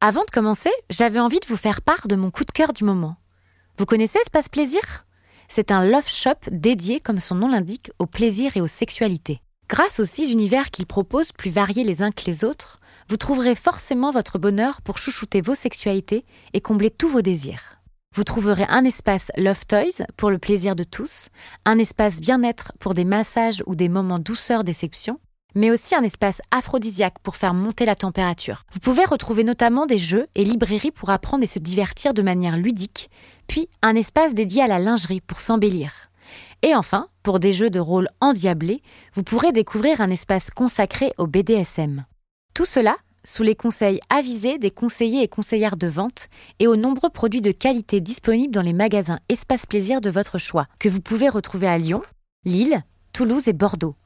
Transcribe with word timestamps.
Avant 0.00 0.20
de 0.20 0.30
commencer, 0.30 0.70
j'avais 0.90 1.18
envie 1.18 1.40
de 1.40 1.46
vous 1.48 1.56
faire 1.56 1.82
part 1.82 2.06
de 2.06 2.14
mon 2.14 2.30
coup 2.30 2.44
de 2.44 2.52
cœur 2.52 2.72
du 2.72 2.84
moment. 2.84 3.16
Vous 3.78 3.84
connaissez 3.84 4.20
Espace 4.20 4.48
Plaisir? 4.48 5.06
C'est 5.48 5.72
un 5.72 5.84
love 5.84 6.06
shop 6.06 6.38
dédié, 6.52 7.00
comme 7.00 7.18
son 7.18 7.34
nom 7.34 7.48
l'indique, 7.48 7.90
au 7.98 8.06
plaisir 8.06 8.56
et 8.56 8.60
aux 8.60 8.68
sexualités. 8.68 9.42
Grâce 9.68 9.98
aux 9.98 10.04
six 10.04 10.30
univers 10.30 10.70
qu'il 10.70 10.86
propose, 10.86 11.32
plus 11.32 11.50
variés 11.50 11.82
les 11.82 12.04
uns 12.04 12.12
que 12.12 12.26
les 12.26 12.44
autres, 12.44 12.78
vous 13.08 13.16
trouverez 13.16 13.56
forcément 13.56 14.12
votre 14.12 14.38
bonheur 14.38 14.82
pour 14.82 14.98
chouchouter 14.98 15.40
vos 15.40 15.56
sexualités 15.56 16.24
et 16.52 16.60
combler 16.60 16.90
tous 16.90 17.08
vos 17.08 17.22
désirs. 17.22 17.80
Vous 18.14 18.22
trouverez 18.22 18.66
un 18.68 18.84
espace 18.84 19.32
Love 19.36 19.66
Toys 19.66 20.06
pour 20.16 20.30
le 20.30 20.38
plaisir 20.38 20.76
de 20.76 20.84
tous, 20.84 21.28
un 21.64 21.76
espace 21.76 22.20
bien-être 22.20 22.70
pour 22.78 22.94
des 22.94 23.04
massages 23.04 23.64
ou 23.66 23.74
des 23.74 23.88
moments 23.88 24.20
douceur 24.20 24.62
déception, 24.62 25.18
mais 25.54 25.70
aussi 25.70 25.94
un 25.94 26.02
espace 26.02 26.40
aphrodisiaque 26.50 27.18
pour 27.22 27.36
faire 27.36 27.54
monter 27.54 27.84
la 27.84 27.94
température. 27.94 28.62
Vous 28.72 28.80
pouvez 28.80 29.04
retrouver 29.04 29.44
notamment 29.44 29.86
des 29.86 29.98
jeux 29.98 30.26
et 30.34 30.44
librairies 30.44 30.90
pour 30.90 31.10
apprendre 31.10 31.44
et 31.44 31.48
se 31.48 31.58
divertir 31.58 32.14
de 32.14 32.22
manière 32.22 32.56
ludique, 32.56 33.10
puis 33.46 33.68
un 33.82 33.96
espace 33.96 34.34
dédié 34.34 34.62
à 34.62 34.66
la 34.66 34.78
lingerie 34.78 35.20
pour 35.20 35.40
s'embellir. 35.40 36.10
Et 36.62 36.74
enfin, 36.74 37.08
pour 37.22 37.40
des 37.40 37.52
jeux 37.52 37.70
de 37.70 37.80
rôle 37.80 38.08
endiablés, 38.20 38.82
vous 39.14 39.22
pourrez 39.22 39.52
découvrir 39.52 40.00
un 40.00 40.10
espace 40.10 40.50
consacré 40.50 41.12
au 41.18 41.26
BDSM. 41.26 42.04
Tout 42.54 42.64
cela 42.64 42.96
sous 43.24 43.42
les 43.42 43.54
conseils 43.54 44.00
avisés 44.10 44.58
des 44.58 44.70
conseillers 44.70 45.22
et 45.22 45.28
conseillères 45.28 45.76
de 45.76 45.86
vente 45.86 46.28
et 46.60 46.66
aux 46.66 46.76
nombreux 46.76 47.10
produits 47.10 47.42
de 47.42 47.52
qualité 47.52 48.00
disponibles 48.00 48.54
dans 48.54 48.62
les 48.62 48.72
magasins 48.72 49.18
Espace 49.28 49.66
Plaisir 49.66 50.00
de 50.00 50.10
votre 50.10 50.38
choix, 50.38 50.66
que 50.78 50.88
vous 50.88 51.00
pouvez 51.00 51.28
retrouver 51.28 51.66
à 51.66 51.78
Lyon, 51.78 52.02
Lille, 52.44 52.82
Toulouse 53.12 53.48
et 53.48 53.52
Bordeaux 53.52 53.96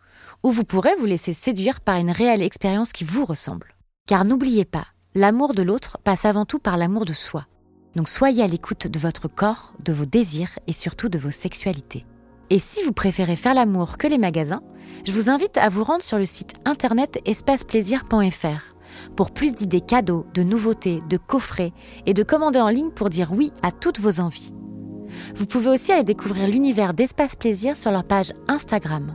où 0.43 0.51
vous 0.51 0.65
pourrez 0.65 0.95
vous 0.97 1.07
laisser 1.07 1.33
séduire 1.33 1.81
par 1.81 1.97
une 1.97 2.11
réelle 2.11 2.43
expérience 2.43 2.93
qui 2.93 3.05
vous 3.05 3.25
ressemble. 3.25 3.75
Car 4.07 4.25
n'oubliez 4.25 4.65
pas, 4.65 4.87
l'amour 5.15 5.55
de 5.55 5.63
l'autre 5.63 5.99
passe 6.03 6.25
avant 6.25 6.45
tout 6.45 6.59
par 6.59 6.77
l'amour 6.77 7.05
de 7.05 7.13
soi. 7.13 7.47
Donc 7.95 8.09
soyez 8.09 8.43
à 8.43 8.47
l'écoute 8.47 8.87
de 8.87 8.99
votre 8.99 9.29
corps, 9.29 9.75
de 9.85 9.93
vos 9.93 10.07
désirs 10.07 10.59
et 10.67 10.73
surtout 10.73 11.09
de 11.09 11.19
vos 11.19 11.31
sexualités. 11.31 12.07
Et 12.51 12.59
si 12.59 12.83
vous 12.85 12.93
préférez 12.93 13.37
faire 13.37 13.55
l'amour 13.55 13.97
que 13.97 14.07
les 14.07 14.19
magasins, 14.19 14.63
je 15.07 15.13
vous 15.13 15.31
invite 15.31 15.57
à 15.57 15.69
vous 15.69 15.85
rendre 15.85 16.03
sur 16.03 16.19
le 16.19 16.25
site 16.25 16.55
internet 16.65 17.21
espaceplaisir.fr 17.25 18.75
pour 19.17 19.31
plus 19.31 19.55
d'idées 19.55 19.81
cadeaux, 19.81 20.27
de 20.35 20.43
nouveautés, 20.43 21.03
de 21.09 21.17
coffrets 21.17 21.73
et 22.05 22.13
de 22.15 22.23
commander 22.23 22.61
en 22.61 22.69
ligne 22.69 22.91
pour 22.91 23.09
dire 23.09 23.33
oui 23.33 23.53
à 23.63 23.73
toutes 23.73 24.01
vos 24.01 24.21
envies. 24.21 24.53
Vous 25.35 25.47
pouvez 25.47 25.71
aussi 25.71 25.93
aller 25.93 26.05
découvrir 26.05 26.49
l'univers 26.49 26.95
d'Espace 26.95 27.37
Plaisir 27.37 27.77
sur 27.77 27.91
leur 27.91 28.05
page 28.05 28.33
Instagram 28.49 29.15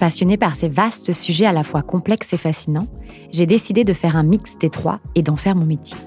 Passionnée 0.00 0.38
par 0.38 0.56
ces 0.56 0.70
vastes 0.70 1.12
sujets 1.12 1.44
à 1.44 1.52
la 1.52 1.62
fois 1.62 1.82
complexes 1.82 2.32
et 2.32 2.38
fascinants, 2.38 2.86
j'ai 3.32 3.44
décidé 3.44 3.84
de 3.84 3.92
faire 3.92 4.16
un 4.16 4.22
mix 4.22 4.56
des 4.58 4.70
trois 4.70 4.98
et 5.14 5.22
d'en 5.22 5.36
faire 5.36 5.54
mon 5.54 5.66
métier. 5.66 5.98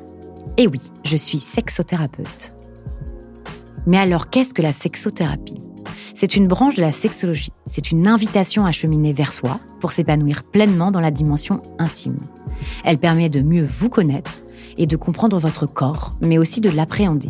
Et 0.57 0.65
oui, 0.65 0.81
je 1.05 1.15
suis 1.15 1.39
sexothérapeute. 1.39 2.55
Mais 3.85 3.97
alors, 3.97 4.31
qu'est-ce 4.31 4.55
que 4.55 4.63
la 4.63 4.73
sexothérapie? 4.73 5.59
C'est 6.15 6.35
une 6.35 6.47
branche 6.47 6.73
de 6.73 6.81
la 6.81 6.91
sexologie. 6.91 7.53
C'est 7.67 7.91
une 7.91 8.07
invitation 8.07 8.65
à 8.65 8.71
cheminer 8.71 9.13
vers 9.13 9.31
soi 9.31 9.59
pour 9.79 9.91
s'épanouir 9.91 10.41
pleinement 10.41 10.89
dans 10.89 10.99
la 10.99 11.11
dimension 11.11 11.61
intime. 11.77 12.17
Elle 12.83 12.97
permet 12.97 13.29
de 13.29 13.41
mieux 13.41 13.63
vous 13.63 13.89
connaître 13.89 14.33
et 14.77 14.87
de 14.87 14.95
comprendre 14.95 15.37
votre 15.37 15.67
corps, 15.67 16.13
mais 16.19 16.39
aussi 16.39 16.61
de 16.61 16.71
l'appréhender. 16.71 17.29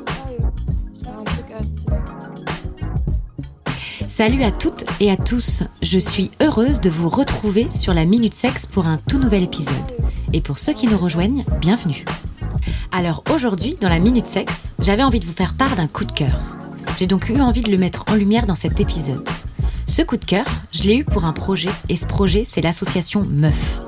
Salut 4.21 4.43
à 4.43 4.51
toutes 4.51 4.85
et 4.99 5.09
à 5.09 5.17
tous, 5.17 5.63
je 5.81 5.97
suis 5.97 6.29
heureuse 6.43 6.79
de 6.79 6.91
vous 6.91 7.09
retrouver 7.09 7.65
sur 7.71 7.91
la 7.91 8.05
Minute 8.05 8.35
Sexe 8.35 8.67
pour 8.67 8.85
un 8.85 8.99
tout 9.09 9.17
nouvel 9.17 9.41
épisode. 9.41 9.73
Et 10.31 10.41
pour 10.41 10.59
ceux 10.59 10.73
qui 10.73 10.85
nous 10.85 10.99
rejoignent, 10.99 11.43
bienvenue. 11.59 12.05
Alors 12.91 13.23
aujourd'hui, 13.33 13.77
dans 13.81 13.89
la 13.89 13.97
Minute 13.97 14.27
Sexe, 14.27 14.65
j'avais 14.77 15.01
envie 15.01 15.19
de 15.19 15.25
vous 15.25 15.33
faire 15.33 15.57
part 15.57 15.75
d'un 15.75 15.87
coup 15.87 16.05
de 16.05 16.11
cœur. 16.11 16.39
J'ai 16.99 17.07
donc 17.07 17.29
eu 17.29 17.41
envie 17.41 17.63
de 17.63 17.71
le 17.71 17.79
mettre 17.79 18.05
en 18.11 18.13
lumière 18.13 18.45
dans 18.45 18.53
cet 18.53 18.79
épisode. 18.79 19.27
Ce 19.87 20.03
coup 20.03 20.17
de 20.17 20.25
cœur, 20.25 20.45
je 20.71 20.83
l'ai 20.83 20.97
eu 20.97 21.03
pour 21.03 21.25
un 21.25 21.33
projet, 21.33 21.71
et 21.89 21.97
ce 21.97 22.05
projet, 22.05 22.45
c'est 22.47 22.61
l'association 22.61 23.23
Meuf, 23.27 23.79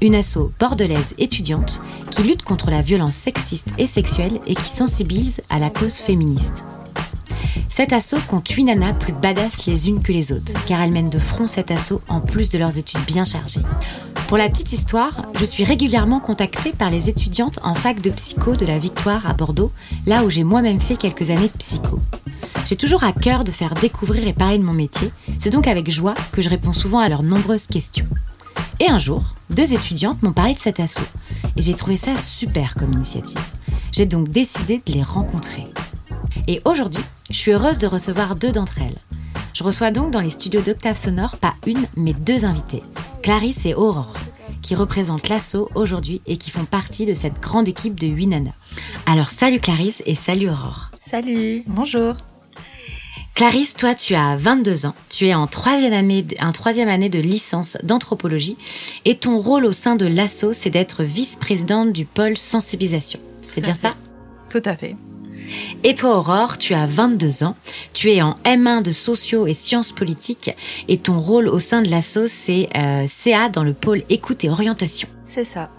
une 0.00 0.14
asso 0.14 0.52
bordelaise 0.60 1.16
étudiante 1.18 1.82
qui 2.12 2.22
lutte 2.22 2.44
contre 2.44 2.70
la 2.70 2.80
violence 2.80 3.16
sexiste 3.16 3.66
et 3.76 3.88
sexuelle 3.88 4.38
et 4.46 4.54
qui 4.54 4.70
sensibilise 4.70 5.40
à 5.50 5.58
la 5.58 5.68
cause 5.68 5.94
féministe. 5.94 6.62
Cet 7.70 7.92
assaut 7.92 8.18
compte 8.28 8.48
8 8.48 8.64
nanas 8.64 8.92
plus 8.94 9.12
badass 9.12 9.64
les 9.66 9.88
unes 9.88 10.02
que 10.02 10.12
les 10.12 10.32
autres, 10.32 10.52
car 10.66 10.82
elles 10.82 10.92
mènent 10.92 11.08
de 11.08 11.20
front 11.20 11.46
cet 11.46 11.70
assaut 11.70 12.02
en 12.08 12.20
plus 12.20 12.50
de 12.50 12.58
leurs 12.58 12.76
études 12.76 13.00
bien 13.06 13.24
chargées. 13.24 13.62
Pour 14.28 14.36
la 14.36 14.48
petite 14.48 14.72
histoire, 14.72 15.22
je 15.38 15.44
suis 15.44 15.64
régulièrement 15.64 16.20
contactée 16.20 16.72
par 16.72 16.90
les 16.90 17.08
étudiantes 17.08 17.58
en 17.62 17.74
fac 17.74 18.00
de 18.00 18.10
psycho 18.10 18.56
de 18.56 18.66
la 18.66 18.78
Victoire 18.78 19.26
à 19.26 19.34
Bordeaux, 19.34 19.72
là 20.06 20.24
où 20.24 20.30
j'ai 20.30 20.44
moi-même 20.44 20.80
fait 20.80 20.96
quelques 20.96 21.30
années 21.30 21.48
de 21.48 21.58
psycho. 21.58 21.98
J'ai 22.66 22.76
toujours 22.76 23.04
à 23.04 23.12
cœur 23.12 23.44
de 23.44 23.50
faire 23.50 23.74
découvrir 23.74 24.26
et 24.28 24.32
parler 24.32 24.58
de 24.58 24.64
mon 24.64 24.74
métier, 24.74 25.10
c'est 25.38 25.50
donc 25.50 25.66
avec 25.66 25.90
joie 25.90 26.14
que 26.32 26.42
je 26.42 26.50
réponds 26.50 26.72
souvent 26.72 26.98
à 26.98 27.08
leurs 27.08 27.22
nombreuses 27.22 27.66
questions. 27.66 28.06
Et 28.80 28.88
un 28.88 28.98
jour, 28.98 29.34
deux 29.48 29.74
étudiantes 29.74 30.22
m'ont 30.22 30.32
parlé 30.32 30.54
de 30.54 30.60
cet 30.60 30.80
assaut, 30.80 31.00
et 31.56 31.62
j'ai 31.62 31.74
trouvé 31.74 31.96
ça 31.96 32.16
super 32.16 32.74
comme 32.74 32.92
initiative. 32.92 33.40
J'ai 33.92 34.06
donc 34.06 34.28
décidé 34.28 34.82
de 34.84 34.92
les 34.92 35.02
rencontrer. 35.02 35.64
Et 36.46 36.60
aujourd'hui, 36.64 37.02
je 37.30 37.36
suis 37.36 37.52
heureuse 37.52 37.78
de 37.78 37.86
recevoir 37.86 38.36
deux 38.36 38.52
d'entre 38.52 38.78
elles. 38.80 38.98
Je 39.54 39.64
reçois 39.64 39.90
donc 39.90 40.10
dans 40.10 40.20
les 40.20 40.30
studios 40.30 40.62
d'Octave 40.62 40.96
Sonore 40.96 41.36
pas 41.36 41.52
une, 41.66 41.86
mais 41.96 42.12
deux 42.12 42.44
invités, 42.44 42.82
Clarisse 43.22 43.66
et 43.66 43.74
Aurore, 43.74 44.14
qui 44.62 44.74
représentent 44.74 45.28
l'assaut 45.28 45.68
aujourd'hui 45.74 46.22
et 46.26 46.36
qui 46.36 46.50
font 46.50 46.64
partie 46.64 47.06
de 47.06 47.14
cette 47.14 47.40
grande 47.40 47.68
équipe 47.68 47.98
de 47.98 48.06
8 48.06 48.26
nanas. 48.28 48.52
Alors 49.06 49.30
salut 49.30 49.60
Clarisse 49.60 50.02
et 50.06 50.14
salut 50.14 50.48
Aurore. 50.48 50.90
Salut, 50.96 51.64
bonjour. 51.66 52.14
Clarisse, 53.34 53.74
toi, 53.74 53.94
tu 53.94 54.14
as 54.14 54.36
22 54.36 54.86
ans, 54.86 54.94
tu 55.08 55.26
es 55.26 55.34
en 55.34 55.46
troisième 55.46 55.94
année, 55.94 56.26
en 56.40 56.52
troisième 56.52 56.88
année 56.88 57.08
de 57.08 57.18
licence 57.18 57.78
d'anthropologie 57.82 58.58
et 59.06 59.16
ton 59.16 59.38
rôle 59.38 59.64
au 59.64 59.72
sein 59.72 59.96
de 59.96 60.04
l'ASSO, 60.04 60.52
c'est 60.52 60.68
d'être 60.68 61.04
vice-présidente 61.04 61.92
du 61.92 62.04
pôle 62.04 62.36
sensibilisation. 62.36 63.18
C'est 63.42 63.62
bien 63.62 63.74
ça? 63.74 63.94
Tout 64.50 64.62
à 64.64 64.76
fait. 64.76 64.94
Et 65.84 65.94
toi, 65.94 66.18
Aurore, 66.18 66.58
tu 66.58 66.74
as 66.74 66.86
22 66.86 67.44
ans, 67.44 67.56
tu 67.92 68.10
es 68.10 68.22
en 68.22 68.36
M1 68.44 68.82
de 68.82 68.92
sociaux 68.92 69.46
et 69.46 69.54
sciences 69.54 69.92
politiques 69.92 70.50
et 70.88 70.98
ton 70.98 71.20
rôle 71.20 71.48
au 71.48 71.58
sein 71.58 71.82
de 71.82 71.88
l'ASSO, 71.88 72.26
c'est 72.26 72.68
euh, 72.76 73.06
CA 73.08 73.48
dans 73.48 73.64
le 73.64 73.72
pôle 73.72 74.02
écoute 74.08 74.44
et 74.44 74.50
orientation. 74.50 75.08
C'est 75.24 75.44
ça. 75.44 75.70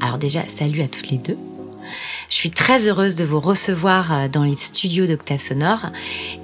Alors 0.00 0.18
déjà, 0.18 0.42
salut 0.48 0.82
à 0.82 0.88
toutes 0.88 1.10
les 1.10 1.18
deux. 1.18 1.38
Je 2.28 2.34
suis 2.34 2.50
très 2.50 2.88
heureuse 2.88 3.16
de 3.16 3.24
vous 3.24 3.40
recevoir 3.40 4.12
euh, 4.12 4.28
dans 4.28 4.44
les 4.44 4.56
studios 4.56 5.06
d'Octave 5.06 5.40
Sonore. 5.40 5.86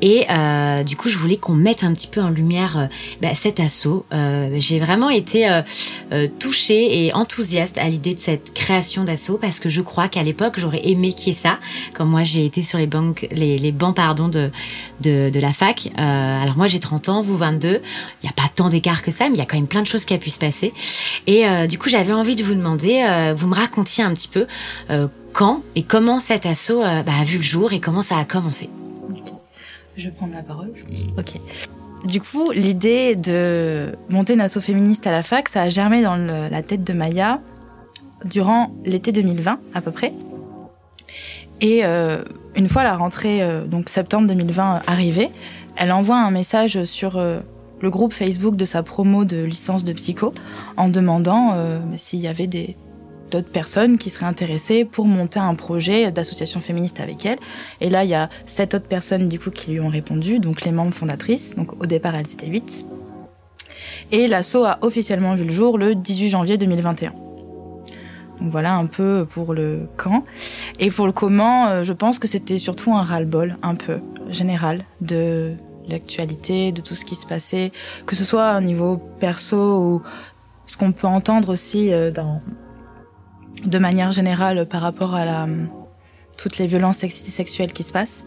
Et 0.01 0.25
euh, 0.31 0.83
du 0.83 0.97
coup, 0.97 1.11
je 1.11 1.19
voulais 1.19 1.37
qu'on 1.37 1.53
mette 1.53 1.85
un 1.85 1.93
petit 1.93 2.07
peu 2.07 2.23
en 2.23 2.31
lumière 2.31 2.79
euh, 2.79 2.87
bah, 3.21 3.35
cet 3.35 3.61
assaut. 3.61 4.07
Euh, 4.13 4.57
J'ai 4.59 4.79
vraiment 4.79 5.11
été 5.11 5.47
euh, 5.47 6.29
touchée 6.39 7.05
et 7.05 7.13
enthousiaste 7.13 7.77
à 7.77 7.85
l'idée 7.85 8.15
de 8.15 8.21
cette 8.21 8.55
création 8.55 9.05
d'assaut 9.05 9.37
parce 9.37 9.61
que 9.61 9.69
je 9.69 9.83
crois 9.83 10.09
qu'à 10.09 10.23
l'époque, 10.23 10.55
j'aurais 10.57 10.89
aimé 10.89 11.13
qu'il 11.13 11.35
y 11.35 11.37
ait 11.37 11.39
ça. 11.39 11.59
Comme 11.93 12.09
moi, 12.09 12.23
j'ai 12.23 12.47
été 12.47 12.63
sur 12.63 12.79
les 12.79 12.87
bancs, 12.87 13.27
les, 13.31 13.59
les 13.59 13.73
bancs 13.73 13.95
pardon, 13.95 14.29
de, 14.29 14.51
de, 15.03 15.29
de 15.29 15.41
la 15.41 15.53
fac. 15.53 15.91
alors 15.97 16.57
moi, 16.57 16.67
j'ai 16.67 16.81
30 16.81 17.11
ans, 17.11 17.23
vous 17.23 17.37
22. 17.37 17.69
Il 17.69 18.25
n'y 18.25 18.31
a 18.31 18.33
pas 18.33 18.49
tant 18.55 18.71
d'écart 18.71 19.03
que 19.03 19.11
ça, 19.11 19.29
mais 19.29 19.35
il 19.35 19.39
y 19.39 19.43
a 19.43 19.47
quand 19.47 19.57
même 19.57 19.67
plein 19.69 19.83
de 19.83 19.87
choses 19.87 20.07
qui 20.07 20.15
a 20.15 20.19
pu 20.19 20.31
se 20.31 20.39
passer. 20.39 20.73
Et 21.27 21.45
du 21.69 21.79
coup, 21.79 21.91
j'avais 21.91 22.13
envie 22.13 22.37
de 22.37 22.43
vous 22.43 22.55
demander, 22.55 23.35
vous 23.37 23.49
me 23.49 23.55
racontiez 23.55 24.03
un 24.03 24.15
petit 24.15 24.29
peu 24.29 24.47
quand 25.35 25.63
et 25.75 25.83
comment 25.83 26.21
cet 26.21 26.47
assaut 26.47 26.83
euh, 26.83 27.03
bah, 27.03 27.13
a 27.21 27.25
vu 27.25 27.37
le 27.37 27.43
jour 27.43 27.75
et 27.75 27.81
comment 27.81 28.01
ça 28.01 28.17
a 28.17 28.25
commencé. 28.25 28.71
Je 29.97 30.05
vais 30.05 30.11
prendre 30.11 30.33
la 30.33 30.43
parole. 30.43 30.73
Ok. 31.19 31.35
Du 32.07 32.21
coup, 32.21 32.51
l'idée 32.53 33.17
de 33.17 33.93
monter 34.09 34.35
une 34.35 34.41
asso 34.41 34.61
féministe 34.61 35.07
à 35.07 35.13
la 35.13 35.23
fac, 35.23 35.49
ça 35.49 35.63
a 35.63 35.69
germé 35.69 36.03
dans 36.03 36.17
la 36.17 36.63
tête 36.63 36.85
de 36.85 36.93
Maya 36.93 37.41
durant 38.25 38.73
l'été 38.85 39.13
2020 39.13 39.59
à 39.75 39.81
peu 39.81 39.91
près. 39.91 40.13
Et 41.61 41.85
euh, 41.85 42.23
une 42.57 42.69
fois 42.69 42.83
la 42.85 42.97
rentrée, 42.97 43.43
euh, 43.43 43.65
donc 43.65 43.89
septembre 43.89 44.29
2020 44.29 44.83
arrivée, 44.87 45.31
elle 45.77 45.93
envoie 45.93 46.17
un 46.17 46.31
message 46.31 46.85
sur 46.85 47.19
le 47.19 47.91
groupe 47.91 48.13
Facebook 48.13 48.57
de 48.57 48.65
sa 48.65 48.83
promo 48.83 49.25
de 49.25 49.43
licence 49.43 49.85
de 49.85 49.93
psycho 49.93 50.33
en 50.77 50.89
demandant 50.89 51.57
s'il 51.97 52.21
y 52.21 52.29
avait 52.29 52.47
des, 52.47 52.77
d'autres 53.31 53.51
personnes 53.51 53.99
qui 53.99 54.11
seraient 54.11 54.27
intéressées 54.27 54.85
pour 54.85 55.07
monter 55.07 55.41
un 55.41 55.55
projet 55.55 56.11
d'association 56.11 56.61
féministe 56.61 57.01
avec 57.01 57.27
elle. 57.27 57.39
Et 57.81 57.91
là, 57.91 58.05
il 58.05 58.11
y 58.11 58.15
a 58.15 58.29
sept 58.47 58.75
autres 58.75 58.87
personnes 58.87 59.29
du 59.29 59.39
coup 59.39 59.51
qui 59.51 59.71
lui 59.71 59.81
ont 59.81 59.89
répondu, 59.89 60.39
donc 60.39 60.63
les 60.63 60.73
membres 60.73 60.95
fondatrices. 60.95 61.57
Donc 61.57 61.81
au 61.83 61.87
départ, 61.87 62.15
elles 62.15 62.33
étaient 62.33 62.47
huit. 62.47 62.85
Et 64.13 64.27
l'asso 64.27 64.57
a 64.65 64.79
officiellement 64.83 65.35
vu 65.35 65.45
le 65.45 65.53
jour 65.53 65.79
le 65.79 65.95
18 65.95 66.31
janvier 66.31 66.59
2021. 66.59 67.13
Donc 68.41 68.51
voilà 68.51 68.75
un 68.75 68.87
peu 68.87 69.27
pour 69.29 69.55
le 69.55 69.89
quand. 69.97 70.25
Et 70.79 70.91
pour 70.91 71.07
le 71.07 71.13
comment, 71.13 71.69
euh, 71.69 71.85
je 71.85 71.93
pense 71.93 72.19
que 72.19 72.29
c'était 72.29 72.59
surtout 72.59 72.93
un 72.93 73.03
ras-le-bol 73.03 73.57
un 73.63 73.75
peu 73.75 74.01
général 74.29 74.85
de 75.01 75.53
l'actualité, 75.89 76.73
de 76.73 76.81
tout 76.81 76.95
ce 76.95 77.05
qui 77.05 77.15
se 77.15 77.27
passait, 77.27 77.73
que 78.07 78.17
ce 78.17 78.25
soit 78.25 78.57
au 78.57 78.61
niveau 78.61 78.97
perso 79.21 79.81
ou 79.81 80.03
ce 80.67 80.77
qu'on 80.77 80.93
peut 80.93 81.07
entendre 81.07 81.51
aussi 81.51 81.93
euh, 81.93 82.11
dans, 82.11 82.39
de 83.65 83.79
manière 83.79 84.13
générale 84.13 84.67
par 84.67 84.83
rapport 84.83 85.15
à 85.15 85.25
la, 85.25 85.49
toutes 86.37 86.59
les 86.59 86.67
violences 86.67 86.99
sexuelles 86.99 87.73
qui 87.73 87.83
se 87.83 87.93
passent 87.93 88.25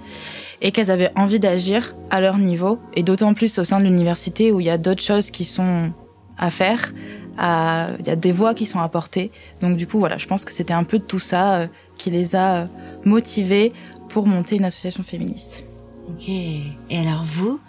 et 0.62 0.72
qu'elles 0.72 0.92
avaient 0.92 1.12
envie 1.16 1.40
d'agir 1.40 1.96
à 2.10 2.22
leur 2.22 2.38
niveau 2.38 2.80
et 2.96 3.04
d'autant 3.04 3.34
plus 3.34 3.60
au 3.60 3.64
sein 3.64 3.80
de 3.80 3.86
l'université 3.86 4.52
où 4.52 4.60
il 4.60 4.66
y 4.66 4.70
a 4.70 4.78
d'autres 4.78 5.04
choses 5.04 5.32
qui 5.32 5.46
sont 5.46 5.92
à 6.38 6.50
faire, 6.50 6.94
il 7.40 8.08
y 8.08 8.10
a 8.10 8.16
des 8.16 8.32
voix 8.32 8.54
qui 8.54 8.66
sont 8.66 8.80
apportées. 8.80 9.32
Donc 9.62 9.78
du 9.78 9.88
coup 9.88 10.00
voilà, 10.00 10.18
je 10.18 10.26
pense 10.26 10.46
que 10.46 10.52
c'était 10.52 10.74
un 10.74 10.84
peu 10.84 11.00
de 11.00 11.04
tout 11.04 11.20
ça 11.20 11.56
euh, 11.56 11.68
qui 11.98 12.10
les 12.10 12.36
a 12.36 12.56
euh, 12.56 12.66
motivés 13.06 13.74
pour 14.10 14.26
monter 14.26 14.56
une 14.56 14.66
association 14.66 15.04
féministe. 15.04 15.66
Ok. 16.10 16.30
Et 16.30 16.74
alors 16.90 17.26
vous, 17.26 17.60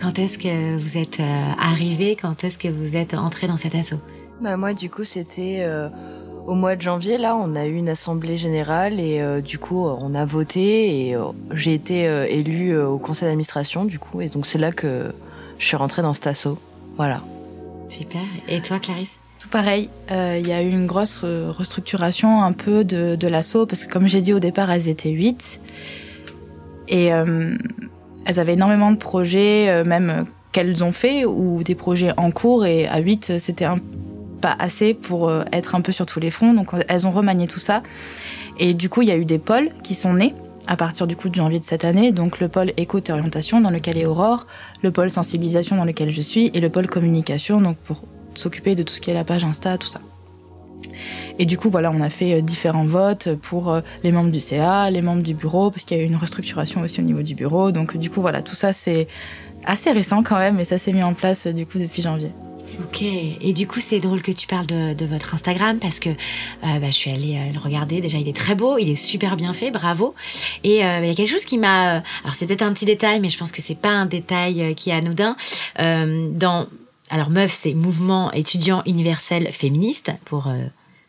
quand 0.00 0.18
est-ce 0.18 0.38
que 0.38 0.76
vous 0.76 0.98
êtes 0.98 1.20
euh, 1.20 1.50
arrivé 1.58 2.16
Quand 2.20 2.44
est-ce 2.44 2.58
que 2.58 2.68
vous 2.68 2.96
êtes 2.96 3.14
entré 3.14 3.46
dans 3.46 3.56
cet 3.56 3.74
assaut? 3.74 4.00
Bah 4.40 4.56
moi 4.56 4.74
du 4.74 4.90
coup 4.90 5.04
c'était 5.04 5.66
au 6.46 6.54
mois 6.54 6.76
de 6.76 6.82
janvier, 6.82 7.18
là, 7.18 7.36
on 7.36 7.56
a 7.56 7.66
eu 7.66 7.74
une 7.74 7.88
assemblée 7.88 8.36
générale 8.36 9.00
et 9.00 9.20
euh, 9.20 9.40
du 9.40 9.58
coup, 9.58 9.84
on 9.84 10.14
a 10.14 10.24
voté 10.24 11.08
et 11.08 11.16
euh, 11.16 11.24
j'ai 11.52 11.74
été 11.74 12.06
euh, 12.06 12.26
élue 12.28 12.78
au 12.78 12.98
conseil 12.98 13.26
d'administration, 13.26 13.84
du 13.84 13.98
coup, 13.98 14.20
et 14.20 14.28
donc 14.28 14.46
c'est 14.46 14.58
là 14.58 14.70
que 14.70 15.12
je 15.58 15.66
suis 15.66 15.76
rentrée 15.76 16.02
dans 16.02 16.12
cet 16.12 16.28
assaut. 16.28 16.58
Voilà. 16.96 17.22
Super. 17.88 18.22
Et 18.48 18.62
toi, 18.62 18.78
Clarisse? 18.78 19.16
Tout 19.40 19.48
pareil. 19.48 19.90
Il 20.10 20.46
y 20.46 20.52
a 20.52 20.62
eu 20.62 20.70
une 20.70 20.86
grosse 20.86 21.22
restructuration 21.22 22.42
un 22.42 22.52
peu 22.52 22.84
de, 22.84 23.16
de 23.16 23.28
l'assaut 23.28 23.66
parce 23.66 23.84
que, 23.84 23.92
comme 23.92 24.08
j'ai 24.08 24.22
dit 24.22 24.32
au 24.32 24.38
départ, 24.38 24.70
elles 24.70 24.88
étaient 24.88 25.10
huit 25.10 25.60
et 26.88 27.06
elles 27.08 28.40
avaient 28.40 28.54
énormément 28.54 28.92
de 28.92 28.96
projets, 28.96 29.84
même 29.84 30.24
qu'elles 30.52 30.82
ont 30.82 30.92
fait 30.92 31.26
ou 31.26 31.62
des 31.62 31.74
projets 31.74 32.12
en 32.16 32.30
cours 32.30 32.64
et 32.64 32.88
à 32.88 32.98
8 32.98 33.38
c'était 33.38 33.66
un 33.66 33.76
pas 34.40 34.56
assez 34.58 34.94
pour 34.94 35.28
euh, 35.28 35.44
être 35.52 35.74
un 35.74 35.80
peu 35.80 35.92
sur 35.92 36.06
tous 36.06 36.20
les 36.20 36.30
fronts. 36.30 36.54
Donc 36.54 36.70
elles 36.88 37.06
ont 37.06 37.10
remanié 37.10 37.48
tout 37.48 37.60
ça. 37.60 37.82
Et 38.58 38.74
du 38.74 38.88
coup, 38.88 39.02
il 39.02 39.08
y 39.08 39.12
a 39.12 39.16
eu 39.16 39.24
des 39.24 39.38
pôles 39.38 39.70
qui 39.82 39.94
sont 39.94 40.14
nés 40.14 40.34
à 40.66 40.76
partir 40.76 41.06
du 41.06 41.14
coup 41.14 41.28
de 41.28 41.34
janvier 41.34 41.58
de 41.58 41.64
cette 41.64 41.84
année. 41.84 42.12
Donc 42.12 42.40
le 42.40 42.48
pôle 42.48 42.72
écoute 42.76 43.08
et 43.08 43.12
orientation 43.12 43.60
dans 43.60 43.70
lequel 43.70 43.98
est 43.98 44.06
Aurore, 44.06 44.46
le 44.82 44.90
pôle 44.90 45.10
sensibilisation 45.10 45.76
dans 45.76 45.84
lequel 45.84 46.10
je 46.10 46.20
suis 46.20 46.50
et 46.54 46.60
le 46.60 46.70
pôle 46.70 46.86
communication 46.86 47.60
donc 47.60 47.76
pour 47.78 48.02
s'occuper 48.34 48.74
de 48.74 48.82
tout 48.82 48.94
ce 48.94 49.00
qui 49.00 49.10
est 49.10 49.14
la 49.14 49.24
page 49.24 49.44
Insta, 49.44 49.78
tout 49.78 49.88
ça. 49.88 50.00
Et 51.38 51.44
du 51.44 51.58
coup, 51.58 51.68
voilà, 51.68 51.90
on 51.90 52.00
a 52.00 52.08
fait 52.08 52.34
euh, 52.34 52.40
différents 52.40 52.86
votes 52.86 53.34
pour 53.34 53.70
euh, 53.70 53.80
les 54.02 54.12
membres 54.12 54.30
du 54.30 54.40
CA, 54.40 54.90
les 54.90 55.02
membres 55.02 55.22
du 55.22 55.34
bureau, 55.34 55.70
parce 55.70 55.84
qu'il 55.84 55.96
y 55.98 56.00
a 56.00 56.02
eu 56.02 56.06
une 56.06 56.16
restructuration 56.16 56.80
aussi 56.80 57.00
au 57.00 57.04
niveau 57.04 57.22
du 57.22 57.34
bureau. 57.34 57.72
Donc, 57.72 57.96
du 57.96 58.08
coup, 58.08 58.22
voilà, 58.22 58.42
tout 58.42 58.54
ça, 58.54 58.72
c'est 58.72 59.06
assez 59.66 59.90
récent 59.90 60.22
quand 60.22 60.38
même, 60.38 60.58
et 60.60 60.64
ça 60.64 60.78
s'est 60.78 60.92
mis 60.92 61.02
en 61.02 61.12
place, 61.12 61.46
du 61.46 61.66
coup, 61.66 61.78
depuis 61.78 62.00
janvier. 62.00 62.30
Ok, 62.78 63.02
et 63.02 63.52
du 63.54 63.66
coup 63.66 63.80
c'est 63.80 64.00
drôle 64.00 64.20
que 64.20 64.32
tu 64.32 64.46
parles 64.46 64.66
de, 64.66 65.06
votre 65.06 65.34
Instagram 65.34 65.78
parce 65.78 65.98
que 65.98 66.10
euh, 66.10 66.14
bah, 66.62 66.86
je 66.86 66.90
suis 66.90 67.10
allée 67.10 67.36
euh, 67.36 67.52
le 67.54 67.58
regarder. 67.58 68.00
Déjà 68.00 68.18
il 68.18 68.28
est 68.28 68.36
très 68.36 68.54
beau, 68.54 68.76
il 68.76 68.90
est 68.90 68.96
super 68.96 69.36
bien 69.36 69.54
fait, 69.54 69.70
bravo. 69.70 70.14
Et 70.62 70.84
euh, 70.84 71.00
il 71.00 71.08
y 71.08 71.10
a 71.10 71.14
quelque 71.14 71.30
chose 71.30 71.46
qui 71.46 71.56
m'a, 71.56 72.02
alors 72.22 72.34
c'est 72.34 72.46
peut-être 72.46 72.62
un 72.62 72.72
petit 72.74 72.84
détail, 72.84 73.20
mais 73.20 73.30
je 73.30 73.38
pense 73.38 73.50
que 73.50 73.62
c'est 73.62 73.78
pas 73.78 73.88
un 73.88 74.04
détail 74.04 74.74
qui 74.74 74.90
est 74.90 74.92
anodin. 74.92 75.36
dans, 75.78 76.66
alors 77.08 77.30
meuf 77.30 77.52
c'est 77.52 77.72
mouvement 77.72 78.30
étudiant 78.32 78.82
universel 78.84 79.50
féministe 79.52 80.12
pour 80.26 80.52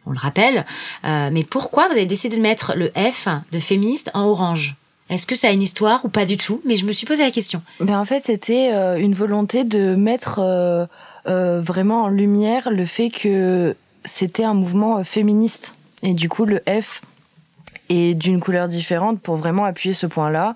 on 0.06 0.12
le 0.12 0.20
rappelle. 0.20 0.66
mais 1.04 1.44
pourquoi 1.44 1.88
vous 1.88 1.94
avez 1.94 2.06
décidé 2.06 2.38
de 2.38 2.42
mettre 2.42 2.76
le 2.76 2.92
F 2.96 3.28
de 3.52 3.60
féministe 3.60 4.10
en 4.14 4.24
orange? 4.24 4.76
Est-ce 5.10 5.26
que 5.26 5.36
ça 5.36 5.48
a 5.48 5.52
une 5.52 5.62
histoire 5.62 6.04
ou 6.06 6.10
pas 6.10 6.26
du 6.26 6.38
tout? 6.38 6.62
Mais 6.66 6.76
je 6.76 6.86
me 6.86 6.92
suis 6.92 7.06
posé 7.06 7.24
la 7.24 7.32
question. 7.32 7.62
Ben 7.80 7.98
en 8.00 8.06
fait, 8.06 8.22
c'était 8.24 8.72
une 9.00 9.14
volonté 9.14 9.64
de 9.64 9.96
mettre 9.96 10.42
euh, 11.28 11.60
vraiment 11.60 12.04
en 12.04 12.08
lumière 12.08 12.70
le 12.72 12.86
fait 12.86 13.10
que 13.10 13.76
c'était 14.06 14.46
un 14.46 14.54
mouvement 14.54 15.00
euh, 15.00 15.04
féministe. 15.04 15.76
Et 16.02 16.14
du 16.14 16.30
coup, 16.30 16.46
le 16.46 16.62
F 16.70 17.02
est 17.90 18.14
d'une 18.14 18.40
couleur 18.40 18.68
différente 18.68 19.20
pour 19.20 19.36
vraiment 19.36 19.66
appuyer 19.66 19.94
ce 19.94 20.06
point-là. 20.06 20.56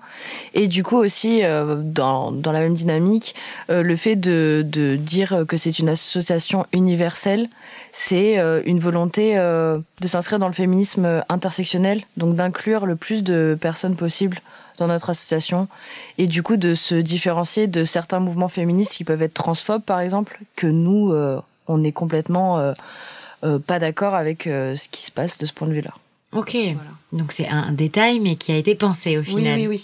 Et 0.54 0.68
du 0.68 0.82
coup 0.82 0.96
aussi, 0.96 1.42
euh, 1.42 1.76
dans, 1.76 2.32
dans 2.32 2.52
la 2.52 2.60
même 2.60 2.74
dynamique, 2.74 3.34
le 3.68 3.96
fait 3.96 4.16
de, 4.16 4.64
de 4.66 4.96
dire 4.96 5.44
que 5.48 5.56
c'est 5.56 5.78
une 5.78 5.88
association 5.88 6.66
universelle, 6.72 7.48
c'est 7.92 8.38
une 8.64 8.78
volonté 8.78 9.34
de 9.36 10.06
s'inscrire 10.06 10.38
dans 10.38 10.46
le 10.46 10.52
féminisme 10.52 11.22
intersectionnel, 11.28 12.02
donc 12.16 12.36
d'inclure 12.36 12.86
le 12.86 12.96
plus 12.96 13.22
de 13.22 13.56
personnes 13.60 13.96
possible 13.96 14.40
dans 14.78 14.86
notre 14.86 15.10
association 15.10 15.68
et 16.18 16.26
du 16.26 16.42
coup 16.42 16.56
de 16.56 16.74
se 16.74 16.94
différencier 16.94 17.66
de 17.66 17.84
certains 17.84 18.20
mouvements 18.20 18.48
féministes 18.48 18.92
qui 18.92 19.04
peuvent 19.04 19.22
être 19.22 19.34
transphobes 19.34 19.82
par 19.82 20.00
exemple 20.00 20.40
que 20.56 20.66
nous 20.66 21.12
euh, 21.12 21.40
on 21.68 21.84
est 21.84 21.92
complètement 21.92 22.58
euh, 22.58 22.72
euh, 23.44 23.58
pas 23.58 23.78
d'accord 23.78 24.14
avec 24.14 24.44
ce 24.44 24.88
qui 24.88 25.02
se 25.02 25.10
passe 25.10 25.38
de 25.38 25.46
ce 25.46 25.52
point 25.52 25.68
de 25.68 25.72
vue 25.72 25.80
là. 25.80 25.94
Ok, 26.32 26.56
donc 27.12 27.32
c'est 27.32 27.48
un 27.48 27.72
détail 27.72 28.20
mais 28.20 28.36
qui 28.36 28.52
a 28.52 28.56
été 28.56 28.74
pensé 28.74 29.18
au 29.18 29.22
final. 29.22 29.58
Oui 29.58 29.66
oui 29.66 29.80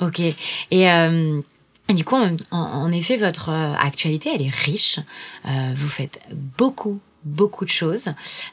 oui. 0.00 0.06
Ok 0.06 0.20
et 0.70 1.94
du 1.94 2.04
coup, 2.04 2.16
en, 2.16 2.36
en, 2.50 2.92
effet, 2.92 3.18
votre 3.18 3.50
actualité, 3.50 4.30
elle 4.34 4.40
est 4.42 4.54
riche. 4.54 4.98
vous 5.44 5.88
faites 5.88 6.22
beaucoup, 6.56 7.00
beaucoup 7.24 7.64
de 7.64 7.70
choses. 7.70 8.08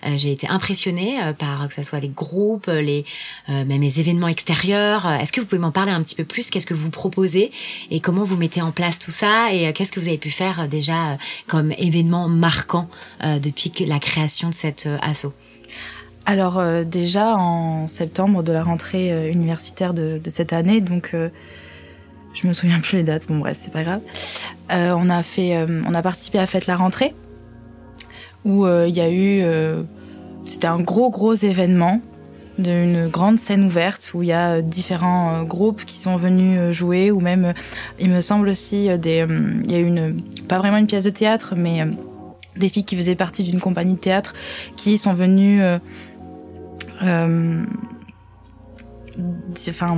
Euh, 0.06 0.18
j'ai 0.18 0.32
été 0.32 0.48
impressionnée 0.48 1.22
euh, 1.22 1.34
par 1.34 1.68
que 1.68 1.74
ce 1.74 1.84
soit 1.84 2.00
les 2.00 2.10
groupes, 2.10 2.68
les 2.68 3.06
euh, 3.50 3.66
même 3.66 3.82
les 3.82 4.00
événements 4.00 4.28
extérieurs. 4.28 5.08
Est-ce 5.08 5.32
que 5.32 5.42
vous 5.42 5.48
pouvez 5.48 5.62
m'en 5.62 5.72
parler 5.72 5.92
un 5.92 6.04
petit 6.04 6.16
peu 6.16 6.24
plus? 6.24 6.50
Qu'est-ce 6.50 6.66
que 6.66 6.74
vous 6.74 6.90
proposez? 6.90 7.52
Et 7.92 8.00
comment 8.00 8.24
vous 8.24 8.38
mettez 8.38 8.62
en 8.62 8.72
place 8.72 9.00
tout 9.00 9.12
ça? 9.12 9.54
Et 9.54 9.72
qu'est-ce 9.74 9.92
que 9.92 10.00
vous 10.00 10.08
avez 10.08 10.18
pu 10.18 10.32
faire 10.32 10.68
déjà 10.68 11.18
comme 11.48 11.72
événement 11.78 12.28
marquant 12.28 12.90
depuis 13.22 13.72
la 13.86 14.00
création 14.00 14.50
de 14.50 14.54
cette 14.54 14.88
asso 15.02 15.28
Alors 16.30 16.62
déjà 16.86 17.36
en 17.38 17.88
septembre 17.88 18.44
de 18.44 18.52
la 18.52 18.62
rentrée 18.62 19.32
universitaire 19.32 19.96
de, 19.96 20.22
cette 20.28 20.54
année, 20.54 20.80
donc 20.80 21.16
je 22.36 22.48
me 22.48 22.54
souviens 22.54 22.80
plus 22.80 22.98
les 22.98 23.04
dates, 23.04 23.26
bon 23.28 23.40
bref, 23.40 23.60
c'est 23.60 23.74
pas 23.74 23.82
grave. 23.82 24.02
on 24.70 25.10
a 25.10 25.24
fait, 25.24 25.66
on 25.88 25.92
a 25.92 26.02
participé 26.04 26.38
à 26.38 26.46
Fête 26.46 26.68
la 26.68 26.76
rentrée, 26.76 27.16
où 28.46 28.68
il 28.68 28.96
y 28.96 29.02
a 29.02 29.10
eu, 29.10 29.44
c'était 30.46 30.68
un 30.68 30.80
gros 30.80 31.10
gros 31.10 31.34
événement 31.34 32.00
d'une 32.60 33.08
grande 33.08 33.40
scène 33.40 33.64
ouverte 33.64 34.12
où 34.14 34.22
il 34.22 34.28
y 34.28 34.34
a 34.34 34.62
différents 34.62 35.42
groupes 35.46 35.84
qui 35.84 35.98
sont 35.98 36.18
venus 36.18 36.72
jouer 36.72 37.10
ou 37.10 37.22
même 37.22 37.56
il 38.00 38.12
me 38.12 38.22
semble 38.22 38.50
aussi 38.50 38.88
des 39.00 39.26
il 39.64 39.72
y 39.72 39.76
a 39.76 39.80
une 39.80 40.22
pas 40.48 40.60
vraiment 40.60 40.78
une 40.78 40.86
pièce 40.86 41.06
de 41.06 41.10
théâtre 41.10 41.54
mais 41.58 41.86
des 42.60 42.70
filles 42.70 42.84
qui 42.84 42.96
faisaient 42.96 43.16
partie 43.16 43.44
d'une 43.44 43.60
compagnie 43.60 43.94
de 43.94 44.00
théâtre 44.00 44.34
qui 44.76 44.98
sont 44.98 45.14
venues 45.14 45.62
euh, 45.64 45.80
enfin, 49.70 49.98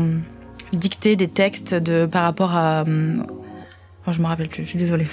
dicter 0.74 1.16
des 1.16 1.28
textes 1.28 1.74
de, 1.74 2.06
par 2.06 2.24
rapport 2.24 2.56
à. 2.56 2.82
Euh, 2.82 3.16
oh, 4.08 4.12
je 4.12 4.20
me 4.20 4.28
rappelle 4.28 4.48
plus, 4.48 4.64
je 4.64 4.70
suis 4.70 4.80
désolée. 4.80 5.08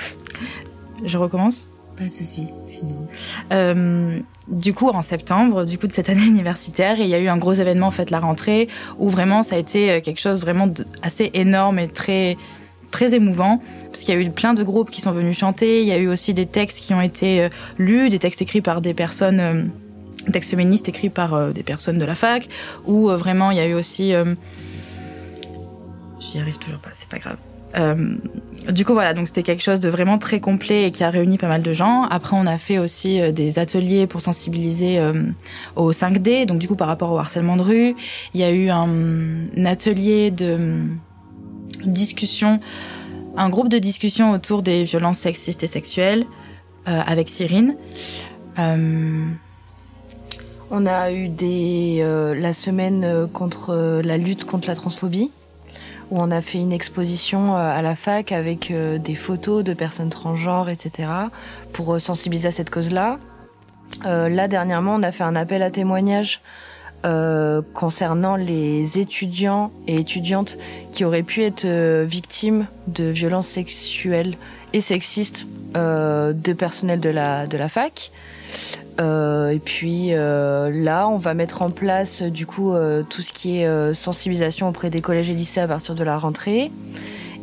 Je 1.04 1.18
recommence? 1.18 1.66
Pas 1.96 2.04
de 2.04 2.08
souci, 2.10 2.46
sinon. 2.66 3.08
Euh, 3.52 4.16
du 4.48 4.72
coup, 4.72 4.88
en 4.88 5.02
septembre, 5.02 5.64
du 5.64 5.78
coup 5.78 5.86
de 5.86 5.92
cette 5.92 6.08
année 6.10 6.26
universitaire, 6.26 7.00
il 7.00 7.06
y 7.08 7.14
a 7.14 7.20
eu 7.20 7.28
un 7.28 7.38
gros 7.38 7.54
événement 7.54 7.88
en 7.88 7.92
fait 7.92 8.10
la 8.10 8.20
rentrée 8.20 8.68
où 8.98 9.08
vraiment 9.08 9.42
ça 9.42 9.56
a 9.56 9.58
été 9.58 10.00
quelque 10.02 10.20
chose 10.20 10.40
vraiment 10.40 10.66
de, 10.66 10.86
assez 11.02 11.30
énorme 11.34 11.78
et 11.78 11.88
très 11.88 12.36
très 12.90 13.12
émouvant 13.14 13.60
parce 13.90 14.02
qu'il 14.02 14.14
y 14.14 14.16
a 14.16 14.20
eu 14.20 14.30
plein 14.30 14.54
de 14.54 14.62
groupes 14.62 14.90
qui 14.90 15.02
sont 15.02 15.12
venus 15.12 15.36
chanter. 15.36 15.82
Il 15.82 15.88
y 15.88 15.92
a 15.92 15.98
eu 15.98 16.08
aussi 16.08 16.32
des 16.32 16.46
textes 16.46 16.80
qui 16.80 16.94
ont 16.94 17.02
été 17.02 17.48
lus, 17.78 18.08
des 18.08 18.18
textes 18.18 18.40
écrits 18.40 18.62
par 18.62 18.80
des 18.80 18.94
personnes 18.94 19.70
texte 20.32 20.50
féministe 20.50 20.88
écrit 20.88 21.10
par 21.10 21.34
euh, 21.34 21.50
des 21.50 21.62
personnes 21.62 21.98
de 21.98 22.04
la 22.04 22.14
fac, 22.14 22.48
où 22.86 23.10
euh, 23.10 23.16
vraiment 23.16 23.50
il 23.50 23.56
y 23.56 23.60
a 23.60 23.66
eu 23.66 23.74
aussi... 23.74 24.14
Euh, 24.14 24.34
j'y 26.20 26.38
arrive 26.38 26.58
toujours 26.58 26.80
pas, 26.80 26.90
c'est 26.92 27.08
pas 27.08 27.18
grave. 27.18 27.36
du 28.70 28.84
coup, 28.84 28.92
voilà, 28.92 29.14
donc 29.14 29.28
c'était 29.28 29.42
quelque 29.42 29.62
chose 29.62 29.80
de 29.80 29.88
vraiment 29.88 30.18
très 30.18 30.40
complet 30.40 30.84
et 30.84 30.90
qui 30.90 31.04
a 31.04 31.10
réuni 31.10 31.38
pas 31.38 31.48
mal 31.48 31.62
de 31.62 31.72
gens. 31.72 32.02
Après, 32.04 32.36
on 32.36 32.46
a 32.46 32.58
fait 32.58 32.78
aussi 32.78 33.20
des 33.32 33.58
ateliers 33.58 34.06
pour 34.06 34.20
sensibiliser 34.20 35.00
au 35.76 35.92
5D, 35.92 36.44
donc 36.44 36.58
du 36.58 36.66
coup 36.66 36.76
par 36.76 36.88
rapport 36.88 37.12
au 37.12 37.18
harcèlement 37.18 37.56
de 37.56 37.62
rue. 37.62 37.96
Il 38.34 38.40
y 38.40 38.44
a 38.44 38.50
eu 38.50 38.68
un, 38.68 39.44
atelier 39.64 40.30
de 40.30 40.82
discussion, 41.84 42.60
un 43.36 43.48
groupe 43.48 43.68
de 43.68 43.78
discussion 43.78 44.32
autour 44.32 44.62
des 44.62 44.84
violences 44.84 45.18
sexistes 45.18 45.62
et 45.62 45.68
sexuelles 45.68 46.26
avec 46.84 47.28
Cyrine. 47.28 47.74
On 50.70 50.84
a 50.84 51.12
eu 51.12 51.28
des, 51.28 52.00
euh, 52.02 52.34
la 52.34 52.52
semaine 52.52 53.02
euh, 53.02 53.26
contre 53.26 53.70
euh, 53.70 54.02
la 54.02 54.18
lutte 54.18 54.44
contre 54.44 54.68
la 54.68 54.74
transphobie, 54.74 55.30
où 56.10 56.20
on 56.20 56.30
a 56.30 56.42
fait 56.42 56.58
une 56.58 56.72
exposition 56.72 57.56
à 57.56 57.80
la 57.80 57.96
fac 57.96 58.32
avec 58.32 58.72
des 58.72 59.14
photos 59.14 59.62
de 59.62 59.74
personnes 59.74 60.08
transgenres, 60.08 60.70
etc., 60.70 61.08
pour 61.74 62.00
sensibiliser 62.00 62.48
à 62.48 62.50
cette 62.50 62.70
cause-là. 62.70 63.18
là, 64.04 64.48
dernièrement, 64.48 64.94
on 64.94 65.02
a 65.02 65.12
fait 65.12 65.24
un 65.24 65.36
appel 65.36 65.60
à 65.60 65.70
témoignages 65.70 66.40
concernant 67.74 68.36
les 68.36 68.98
étudiants 68.98 69.70
et 69.86 69.96
étudiantes 69.96 70.56
qui 70.94 71.04
auraient 71.04 71.22
pu 71.22 71.42
être 71.42 71.66
victimes 72.04 72.68
de 72.86 73.04
violences 73.04 73.48
sexuelles 73.48 74.34
et 74.72 74.80
sexistes 74.80 75.46
de 75.74 76.52
personnel 76.54 77.00
de 77.00 77.10
la, 77.10 77.46
de 77.46 77.58
la 77.58 77.68
fac. 77.68 78.12
Euh, 79.00 79.50
et 79.50 79.58
puis 79.58 80.08
euh, 80.10 80.70
là, 80.72 81.08
on 81.08 81.18
va 81.18 81.34
mettre 81.34 81.62
en 81.62 81.70
place 81.70 82.22
du 82.22 82.46
coup 82.46 82.72
euh, 82.72 83.02
tout 83.08 83.22
ce 83.22 83.32
qui 83.32 83.58
est 83.58 83.94
sensibilisation 83.94 84.68
auprès 84.68 84.90
des 84.90 85.00
collèges 85.00 85.30
et 85.30 85.34
lycées 85.34 85.60
à 85.60 85.68
partir 85.68 85.94
de 85.94 86.04
la 86.04 86.18
rentrée. 86.18 86.70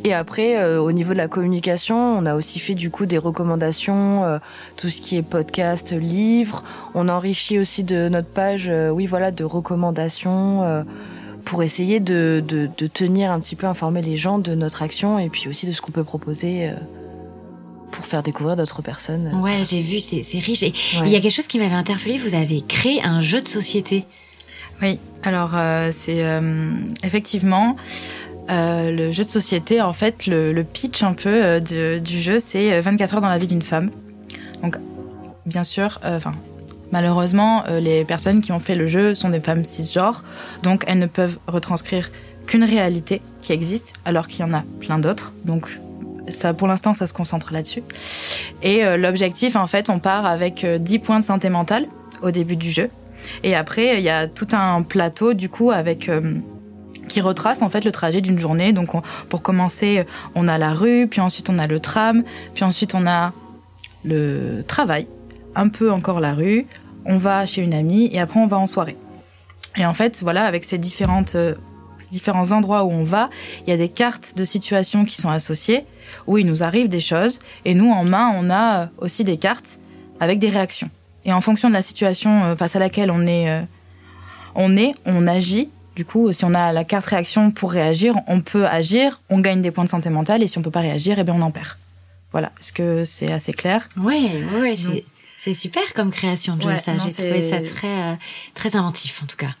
Et 0.04 0.14
après, 0.14 0.76
au 0.76 0.92
niveau 0.92 1.14
de 1.14 1.18
la 1.18 1.26
communication, 1.26 1.96
on 1.96 2.26
a 2.26 2.36
aussi 2.36 2.60
fait 2.60 2.74
du 2.74 2.90
coup 2.90 3.06
des 3.06 3.18
recommandations, 3.18 4.38
tout 4.76 4.88
ce 4.88 5.00
qui 5.00 5.16
est 5.16 5.22
podcast, 5.22 5.90
livres. 5.90 6.62
On 6.94 7.08
enrichit 7.08 7.58
aussi 7.58 7.82
de 7.82 8.08
notre 8.08 8.28
page, 8.28 8.70
oui 8.92 9.06
voilà, 9.06 9.32
de 9.32 9.42
recommandations 9.42 10.84
pour 11.44 11.64
essayer 11.64 11.98
de, 11.98 12.40
de, 12.46 12.68
de, 12.78 12.86
tenir 12.86 13.32
un 13.32 13.40
petit 13.40 13.56
peu 13.56 13.66
informer 13.66 14.00
les 14.00 14.16
gens 14.16 14.38
de 14.38 14.54
notre 14.54 14.82
action 14.82 15.18
et 15.18 15.28
puis 15.28 15.48
aussi 15.48 15.66
de 15.66 15.72
ce 15.72 15.80
qu'on 15.80 15.92
peut 15.92 16.04
proposer 16.04 16.70
pour 17.96 18.04
faire 18.04 18.22
découvrir 18.22 18.56
d'autres 18.56 18.82
personnes. 18.82 19.40
Ouais, 19.42 19.62
j'ai 19.64 19.80
vu, 19.80 20.00
c'est 20.00 20.20
riche. 20.38 20.62
Et 20.62 20.74
il 21.02 21.08
y 21.08 21.16
a 21.16 21.20
quelque 21.20 21.34
chose 21.34 21.46
qui 21.46 21.58
m'avait 21.58 21.74
interpellé, 21.74 22.18
vous 22.18 22.34
avez 22.34 22.62
créé 22.68 23.02
un 23.02 23.22
jeu 23.22 23.40
de 23.40 23.48
société. 23.48 24.04
Oui, 24.82 24.98
alors 25.22 25.52
euh, 25.54 25.90
c'est 25.92 26.22
euh, 26.22 26.72
effectivement 27.02 27.76
euh, 28.50 28.90
le 28.90 29.10
jeu 29.10 29.24
de 29.24 29.28
société, 29.28 29.80
en 29.80 29.94
fait, 29.94 30.26
le, 30.26 30.62
pitch 30.62 31.02
un 31.02 31.14
peu 31.14 31.58
du 31.60 32.20
jeu, 32.20 32.38
c'est 32.38 32.80
24 32.80 33.14
heures 33.14 33.20
dans 33.22 33.28
la 33.28 33.38
vie 33.38 33.48
d'une 33.48 33.62
femme. 33.62 33.90
Donc, 34.62 34.76
bien 35.46 35.64
sûr, 35.64 35.98
enfin, 36.04 36.34
malheureusement, 36.92 37.64
les 37.80 38.04
personnes 38.04 38.42
qui 38.42 38.52
ont 38.52 38.60
fait 38.60 38.74
le 38.74 38.86
jeu 38.86 39.14
sont 39.14 39.30
des 39.30 39.40
femmes 39.40 39.64
cisgenres, 39.64 40.22
donc 40.62 40.84
elles 40.86 40.98
ne 40.98 41.06
peuvent 41.06 41.38
retranscrire 41.46 42.10
qu'une 42.46 42.62
réalité 42.62 43.20
qui 43.40 43.52
existe, 43.52 43.94
alors 44.04 44.28
qu'il 44.28 44.40
y 44.40 44.48
en 44.48 44.54
a 44.54 44.62
plein 44.80 44.98
d'autres. 44.98 45.32
Donc, 45.44 45.80
ça, 46.30 46.54
pour 46.54 46.68
l'instant, 46.68 46.94
ça 46.94 47.06
se 47.06 47.12
concentre 47.12 47.52
là-dessus. 47.52 47.82
Et 48.62 48.84
euh, 48.84 48.96
l'objectif, 48.96 49.56
en 49.56 49.66
fait, 49.66 49.90
on 49.90 49.98
part 49.98 50.26
avec 50.26 50.64
10 50.66 50.96
euh, 50.96 50.98
points 51.00 51.20
de 51.20 51.24
santé 51.24 51.48
mentale 51.48 51.86
au 52.22 52.30
début 52.30 52.56
du 52.56 52.70
jeu. 52.70 52.90
Et 53.42 53.54
après, 53.54 53.98
il 53.98 54.02
y 54.02 54.08
a 54.08 54.26
tout 54.26 54.48
un 54.52 54.82
plateau, 54.82 55.34
du 55.34 55.48
coup, 55.48 55.70
avec 55.70 56.08
euh, 56.08 56.34
qui 57.08 57.20
retrace 57.20 57.62
en 57.62 57.68
fait 57.68 57.84
le 57.84 57.92
trajet 57.92 58.20
d'une 58.20 58.38
journée. 58.38 58.72
Donc, 58.72 58.90
pour 59.28 59.42
commencer, 59.42 60.04
on 60.34 60.48
a 60.48 60.58
la 60.58 60.72
rue, 60.72 61.06
puis 61.08 61.20
ensuite 61.20 61.50
on 61.50 61.58
a 61.58 61.66
le 61.66 61.80
tram, 61.80 62.24
puis 62.54 62.64
ensuite 62.64 62.94
on 62.94 63.06
a 63.06 63.32
le 64.04 64.62
travail, 64.66 65.06
un 65.54 65.68
peu 65.68 65.90
encore 65.92 66.20
la 66.20 66.34
rue. 66.34 66.66
On 67.04 67.16
va 67.16 67.46
chez 67.46 67.62
une 67.62 67.74
amie 67.74 68.08
et 68.12 68.20
après 68.20 68.40
on 68.40 68.46
va 68.46 68.58
en 68.58 68.66
soirée. 68.66 68.96
Et 69.76 69.86
en 69.86 69.94
fait, 69.94 70.20
voilà, 70.22 70.44
avec 70.44 70.64
ces 70.64 70.78
différentes 70.78 71.36
différents 72.10 72.52
endroits 72.52 72.84
où 72.84 72.90
on 72.90 73.04
va, 73.04 73.30
il 73.66 73.70
y 73.70 73.72
a 73.72 73.76
des 73.76 73.88
cartes 73.88 74.34
de 74.36 74.44
situation 74.44 75.04
qui 75.04 75.20
sont 75.20 75.30
associées, 75.30 75.84
où 76.26 76.38
il 76.38 76.46
nous 76.46 76.62
arrive 76.62 76.88
des 76.88 77.00
choses, 77.00 77.40
et 77.64 77.74
nous, 77.74 77.90
en 77.90 78.04
main, 78.04 78.32
on 78.36 78.50
a 78.50 78.82
euh, 78.82 78.86
aussi 78.98 79.24
des 79.24 79.36
cartes 79.36 79.78
avec 80.20 80.38
des 80.38 80.48
réactions. 80.48 80.90
Et 81.24 81.32
en 81.32 81.40
fonction 81.40 81.68
de 81.68 81.74
la 81.74 81.82
situation 81.82 82.44
euh, 82.44 82.56
face 82.56 82.76
à 82.76 82.78
laquelle 82.78 83.10
on 83.10 83.26
est, 83.26 83.50
euh, 83.50 83.62
on 84.54 84.76
est, 84.76 84.94
on 85.04 85.26
agit. 85.26 85.68
Du 85.96 86.04
coup, 86.04 86.32
si 86.32 86.44
on 86.44 86.54
a 86.54 86.72
la 86.72 86.84
carte 86.84 87.06
réaction 87.06 87.50
pour 87.50 87.72
réagir, 87.72 88.14
on 88.26 88.40
peut 88.40 88.66
agir, 88.66 89.20
on 89.30 89.40
gagne 89.40 89.62
des 89.62 89.70
points 89.70 89.84
de 89.84 89.88
santé 89.88 90.10
mentale, 90.10 90.42
et 90.42 90.48
si 90.48 90.58
on 90.58 90.62
peut 90.62 90.70
pas 90.70 90.80
réagir, 90.80 91.18
eh 91.18 91.24
bien 91.24 91.34
on 91.34 91.42
en 91.42 91.50
perd. 91.50 91.76
Voilà, 92.32 92.52
est-ce 92.60 92.72
que 92.72 93.04
c'est 93.04 93.32
assez 93.32 93.52
clair? 93.52 93.88
Oui, 93.96 94.44
oui, 94.60 94.76
c'est 94.76 95.04
super 95.54 95.94
comme 95.94 96.10
création 96.10 96.56
de 96.56 96.62
jeu, 96.62 96.76
ça. 96.76 96.96
J'ai 96.96 97.12
trouvé 97.12 97.42
ça 97.42 97.60
très, 97.60 98.18
très 98.54 98.76
inventif, 98.76 99.22
en 99.22 99.26
tout 99.26 99.36
cas. 99.36 99.54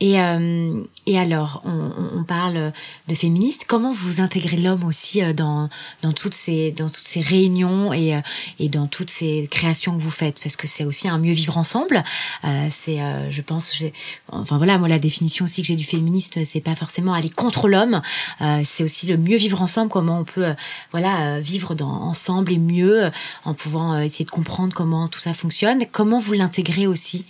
Et, 0.00 0.20
euh, 0.20 0.82
et 1.06 1.18
alors, 1.18 1.62
on, 1.64 2.18
on, 2.18 2.24
parle 2.24 2.72
de 3.08 3.14
féministes. 3.14 3.64
Comment 3.68 3.92
vous 3.92 4.20
intégrez 4.20 4.56
l'homme 4.56 4.84
aussi 4.84 5.22
euh, 5.22 5.32
dans, 5.32 5.68
dans 6.02 6.12
toutes 6.12 6.34
ces 6.34 6.72
dans 6.72 6.88
toutes 6.88 7.06
ces 7.06 7.20
réunions 7.20 7.92
et, 7.92 8.14
euh, 8.14 8.20
et 8.58 8.68
dans 8.68 8.86
toutes 8.86 9.10
ces 9.10 9.48
créations 9.50 9.96
que 9.96 10.02
vous 10.02 10.10
faites? 10.10 10.40
Parce 10.42 10.56
que 10.56 10.66
c'est 10.66 10.84
aussi 10.84 11.08
un 11.08 11.18
mieux 11.18 11.32
vivre 11.32 11.58
ensemble. 11.58 12.02
Euh, 12.44 12.68
c'est, 12.84 13.00
euh, 13.00 13.30
je 13.30 13.40
pense, 13.40 13.72
enfin 14.28 14.56
voilà, 14.56 14.78
moi 14.78 14.88
la 14.88 14.98
définition 14.98 15.44
aussi 15.44 15.62
que 15.62 15.68
j'ai 15.68 15.76
du 15.76 15.84
féministe, 15.84 16.44
c'est 16.44 16.60
pas 16.60 16.74
forcément 16.74 17.14
aller 17.14 17.30
contre 17.30 17.68
l'homme. 17.68 18.02
c'est 18.64 18.84
aussi 18.84 19.06
le 19.06 19.16
mieux 19.16 19.36
vivre 19.36 19.62
ensemble. 19.62 19.90
Comment 19.90 20.18
on 20.20 20.24
peut, 20.24 20.54
voilà, 20.90 21.40
vivre 21.40 21.74
dans, 21.74 21.88
ensemble 21.88 22.52
et 22.52 22.58
mieux 22.58 23.10
en 23.44 23.54
pouvant 23.54 23.98
essayer 23.98 24.24
de 24.24 24.30
comprendre 24.30 24.74
comment 24.74 25.04
tout 25.14 25.20
ça 25.20 25.32
fonctionne. 25.32 25.86
Comment 25.92 26.18
vous 26.18 26.32
l'intégrez 26.32 26.88
aussi? 26.88 27.24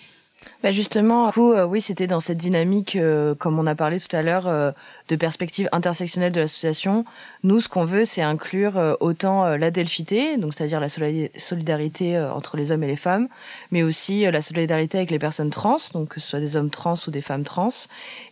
Bah 0.62 0.70
justement, 0.70 1.30
coup, 1.30 1.52
euh, 1.52 1.66
oui, 1.66 1.82
c'était 1.82 2.06
dans 2.06 2.20
cette 2.20 2.38
dynamique, 2.38 2.96
euh, 2.96 3.34
comme 3.34 3.58
on 3.58 3.66
a 3.66 3.74
parlé 3.74 4.00
tout 4.00 4.16
à 4.16 4.22
l'heure, 4.22 4.46
euh, 4.46 4.72
de 5.08 5.16
perspective 5.16 5.68
intersectionnelle 5.72 6.32
de 6.32 6.40
l'association. 6.40 7.04
Nous, 7.42 7.60
ce 7.60 7.68
qu'on 7.68 7.84
veut, 7.84 8.06
c'est 8.06 8.22
inclure 8.22 8.96
autant 9.00 9.56
la 9.56 9.70
delphité, 9.70 10.38
donc 10.38 10.54
c'est-à-dire 10.54 10.80
la 10.80 10.88
solidarité 10.88 12.18
entre 12.18 12.56
les 12.56 12.72
hommes 12.72 12.82
et 12.82 12.86
les 12.86 12.96
femmes, 12.96 13.28
mais 13.70 13.82
aussi 13.82 14.22
la 14.22 14.40
solidarité 14.40 14.96
avec 14.96 15.10
les 15.10 15.18
personnes 15.18 15.50
trans, 15.50 15.76
donc 15.92 16.08
que 16.08 16.20
ce 16.20 16.28
soit 16.28 16.40
des 16.40 16.56
hommes 16.56 16.70
trans 16.70 16.94
ou 17.06 17.10
des 17.10 17.20
femmes 17.20 17.44
trans. 17.44 17.68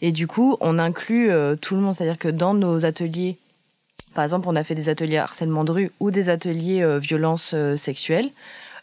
Et 0.00 0.12
du 0.12 0.26
coup, 0.26 0.56
on 0.60 0.78
inclut 0.78 1.30
tout 1.60 1.74
le 1.74 1.82
monde, 1.82 1.94
c'est-à-dire 1.94 2.16
que 2.16 2.28
dans 2.28 2.54
nos 2.54 2.86
ateliers, 2.86 3.36
par 4.14 4.24
exemple, 4.24 4.48
on 4.48 4.56
a 4.56 4.64
fait 4.64 4.74
des 4.74 4.88
ateliers 4.88 5.18
harcèlement 5.18 5.64
de 5.64 5.72
rue 5.72 5.90
ou 6.00 6.10
des 6.10 6.30
ateliers 6.30 6.98
violences 6.98 7.54
sexuelles. 7.76 8.30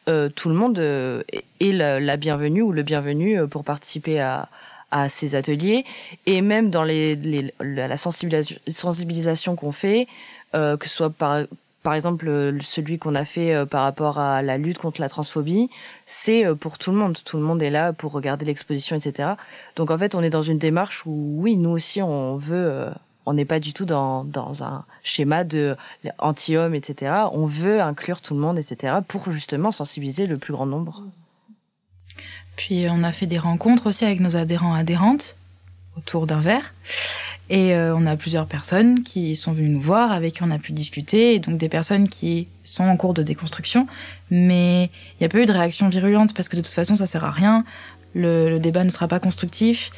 Euh, 0.10 0.30
tout 0.30 0.50
le 0.50 0.56
monde 0.56 0.80
euh, 0.80 1.24
est 1.60 1.72
la, 1.72 2.18
bienvenue 2.18 2.63
ou 2.63 2.72
le 2.72 2.82
bienvenu 2.82 3.39
euh, 3.39 3.48
pour 3.48 3.63
participer 3.63 4.20
à, 4.20 4.50
à 4.89 5.08
ces 5.08 5.36
ateliers 5.36 5.86
et 6.25 6.42
même 6.42 6.72
dans 6.72 6.84
les, 6.84 7.16
les 7.16 7.54
la 7.60 7.96
sensibilisation, 7.98 9.56
qu'on 9.56 9.72
fait, 9.72 10.08
que 10.54 10.78
ce 10.82 10.89
soit 10.89 11.12
par 11.12 11.42
par 11.84 11.94
exemple 11.94 12.28
celui 12.62 12.98
qu'on 12.98 13.16
a 13.16 13.24
fait 13.24 13.66
par 13.68 13.84
rapport 13.84 14.20
à 14.20 14.42
la 14.42 14.58
lutte 14.58 14.80
contre 14.80 15.00
la 15.00 15.08
transphobie, 15.08 15.70
c'est 16.06 16.44
pour 16.56 16.78
tout 16.78 16.92
le 16.92 16.98
monde. 16.98 17.18
Tout 17.24 17.38
le 17.38 17.44
monde 17.44 17.62
est 17.62 17.70
là 17.70 17.94
pour 17.94 18.12
regarder 18.12 18.46
l'exposition, 18.46 18.96
etc. 18.96 19.30
Donc 19.75 19.92
en 19.92 19.98
fait, 19.98 20.16
on 20.16 20.24
est 20.24 20.30
dans 20.30 20.42
une 20.42 20.58
démarche 20.58 21.06
où 21.06 21.36
oui, 21.38 21.56
nous 21.56 21.70
aussi, 21.70 22.01
on 22.01 22.36
veut 22.36 22.89
on 23.29 23.33
n'est 23.33 23.45
pas 23.45 23.59
du 23.59 23.74
tout 23.74 23.86
dans, 23.86 24.24
dans 24.24 24.63
un 24.63 24.86
schéma 25.03 25.43
de 25.43 25.77
anti-homme, 26.17 26.74
etc. 26.74 27.13
On 27.31 27.45
veut 27.45 27.79
inclure 27.79 28.21
tout 28.21 28.33
le 28.33 28.39
monde, 28.39 28.57
etc. 28.57 28.95
pour 29.07 29.31
justement 29.31 29.71
sensibiliser 29.71 30.25
le 30.25 30.38
plus 30.38 30.53
grand 30.53 30.65
nombre. 30.65 31.03
Puis 32.55 32.88
on 32.89 33.03
a 33.03 33.12
fait 33.12 33.27
des 33.27 33.38
rencontres 33.38 33.88
aussi 33.88 34.03
avec 34.03 34.19
nos 34.19 34.36
adhérents 34.36 34.74
adhérentes 34.74 35.36
autour 35.95 36.25
d'un 36.25 36.39
verre. 36.39 36.74
Et 37.50 37.74
euh, 37.74 37.95
on 37.95 38.05
a 38.05 38.15
plusieurs 38.15 38.45
personnes 38.45 39.03
qui 39.03 39.36
sont 39.36 39.53
venues 39.53 39.69
nous 39.69 39.81
voir, 39.81 40.12
avec 40.12 40.36
qui 40.36 40.43
on 40.43 40.51
a 40.51 40.59
pu 40.59 40.71
discuter, 40.71 41.39
donc 41.39 41.57
des 41.57 41.69
personnes 41.69 42.09
qui 42.09 42.48
sont 42.63 42.83
en 42.83 42.95
cours 42.98 43.13
de 43.13 43.24
déconstruction, 43.24 43.88
mais 44.29 44.86
il 44.86 45.21
n'y 45.21 45.25
a 45.25 45.29
pas 45.29 45.39
eu 45.39 45.45
de 45.45 45.51
réaction 45.51 45.89
virulente 45.89 46.33
parce 46.33 46.48
que 46.48 46.55
de 46.55 46.62
toute 46.62 46.74
façon 46.74 46.95
ça 46.95 47.07
sert 47.07 47.24
à 47.24 47.31
rien, 47.31 47.63
le, 48.13 48.59
débat 48.59 48.83
ne 48.83 48.89
sera 48.89 49.07
pas 49.07 49.19
constructif. 49.19 49.91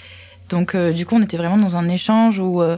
Donc 0.49 0.75
euh, 0.75 0.93
du 0.93 1.05
coup 1.05 1.15
on 1.15 1.21
était 1.21 1.37
vraiment 1.37 1.57
dans 1.57 1.75
un 1.75 1.89
échange 1.89 2.39
où, 2.39 2.61
euh, 2.61 2.77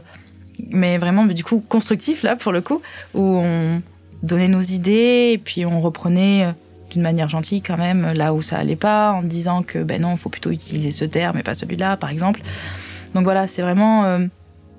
mais 0.70 0.98
vraiment 0.98 1.24
du 1.26 1.44
coup 1.44 1.62
constructif 1.68 2.22
là 2.22 2.36
pour 2.36 2.52
le 2.52 2.60
coup, 2.60 2.82
où 3.14 3.36
on 3.36 3.82
donnait 4.22 4.48
nos 4.48 4.60
idées 4.60 5.32
et 5.34 5.38
puis 5.38 5.66
on 5.66 5.80
reprenait 5.80 6.54
d'une 6.90 7.02
manière 7.02 7.28
gentille 7.28 7.62
quand 7.62 7.76
même 7.76 8.12
là 8.14 8.32
où 8.32 8.42
ça 8.42 8.58
allait 8.58 8.76
pas, 8.76 9.12
en 9.12 9.22
disant 9.22 9.62
que 9.62 9.82
ben 9.82 10.02
non, 10.02 10.16
faut 10.16 10.30
plutôt 10.30 10.50
utiliser 10.50 10.90
ce 10.90 11.04
terme 11.04 11.38
et 11.38 11.42
pas 11.42 11.54
celui-là 11.54 11.96
par 11.96 12.10
exemple. 12.10 12.42
Donc 13.14 13.24
voilà, 13.24 13.46
c'est 13.46 13.62
vraiment 13.62 14.18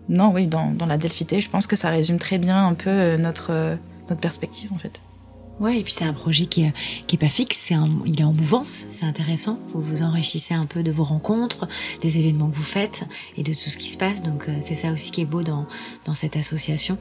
non, 0.09 0.31
oui, 0.31 0.47
dans, 0.47 0.73
la 0.87 0.97
delphité, 0.97 1.41
je 1.41 1.49
pense 1.49 1.65
que 1.67 1.75
ça 1.75 1.89
résume 1.89 2.19
très 2.19 2.37
bien 2.37 2.67
un 2.67 2.73
peu 2.73 2.89
euh, 2.89 3.17
notre, 3.17 3.51
euh, 3.51 3.75
notre 4.09 4.21
perspective 4.21 4.71
en 4.73 4.77
fait. 4.77 5.01
Ouais, 5.59 5.79
et 5.79 5.83
puis 5.83 5.93
c'est 5.93 6.03
un 6.03 6.13
projet 6.13 6.47
qui 6.47 6.63
est, 6.63 6.73
qui 7.07 7.15
est 7.15 7.19
pas 7.19 7.29
fixe, 7.29 7.57
c'est 7.67 7.75
il 8.05 8.19
est 8.19 8.25
en 8.25 8.33
mouvance, 8.33 8.87
c'est 8.91 9.05
intéressant. 9.05 9.57
Vous 9.73 9.81
vous 9.81 10.01
enrichissez 10.01 10.53
un 10.53 10.65
peu 10.65 10.83
de 10.83 10.91
vos 10.91 11.05
rencontres, 11.05 11.67
des 12.01 12.19
événements 12.19 12.49
que 12.49 12.57
vous 12.57 12.63
faites 12.63 13.03
et 13.37 13.43
de 13.43 13.53
tout 13.53 13.69
ce 13.69 13.77
qui 13.77 13.89
se 13.89 13.97
passe. 13.97 14.21
Donc 14.21 14.49
euh, 14.49 14.57
c'est 14.61 14.75
ça 14.75 14.91
aussi 14.91 15.11
qui 15.11 15.21
est 15.21 15.25
beau 15.25 15.43
dans, 15.43 15.65
dans 16.05 16.13
cette 16.13 16.35
association. 16.35 16.97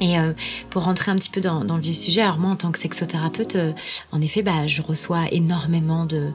Et 0.00 0.18
euh, 0.18 0.32
pour 0.70 0.84
rentrer 0.84 1.10
un 1.10 1.16
petit 1.16 1.30
peu 1.30 1.40
dans, 1.40 1.64
dans, 1.64 1.76
le 1.76 1.82
vieux 1.82 1.94
sujet, 1.94 2.22
alors 2.22 2.38
moi 2.38 2.50
en 2.50 2.56
tant 2.56 2.70
que 2.70 2.78
sexothérapeute, 2.78 3.56
euh, 3.56 3.72
en 4.12 4.20
effet, 4.20 4.42
bah, 4.42 4.66
je 4.66 4.82
reçois 4.82 5.32
énormément 5.32 6.04
de, 6.04 6.32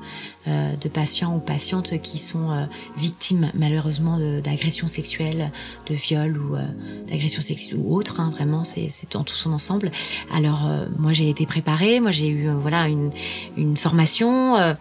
euh, 0.47 0.75
de 0.75 0.89
patients 0.89 1.35
ou 1.35 1.39
patientes 1.39 2.01
qui 2.01 2.17
sont 2.17 2.49
euh, 2.49 2.65
victimes 2.97 3.51
malheureusement 3.53 4.17
d'agressions 4.41 4.87
sexuelles, 4.87 5.51
de 5.87 5.93
viols 5.93 6.35
ou 6.35 6.55
euh, 6.55 6.65
d'agressions 7.07 7.43
sexuelles 7.43 7.79
ou 7.79 7.95
autres. 7.95 8.19
Hein, 8.19 8.31
vraiment, 8.33 8.63
c'est 8.63 8.89
dans 9.11 9.23
tout 9.23 9.35
son 9.35 9.53
ensemble. 9.53 9.91
Alors 10.33 10.67
moi 10.97 11.13
j'ai 11.13 11.29
été 11.29 11.45
préparée, 11.45 11.99
moi 11.99 12.09
j'ai 12.09 12.27
eu 12.27 12.49
voilà 12.49 12.87
une, 12.87 13.11
une 13.55 13.77
formation, 13.77 14.75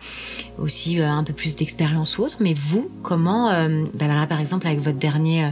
aussi 0.58 0.99
un 0.99 1.25
peu 1.25 1.34
plus 1.34 1.56
d'expérience 1.56 2.16
ou 2.16 2.22
autre. 2.22 2.38
Mais 2.40 2.54
vous, 2.54 2.90
comment, 3.02 3.50
bah, 3.50 4.06
voilà, 4.06 4.26
par 4.26 4.40
exemple 4.40 4.66
avec 4.66 4.80
votre 4.80 4.99
dernier 4.99 5.50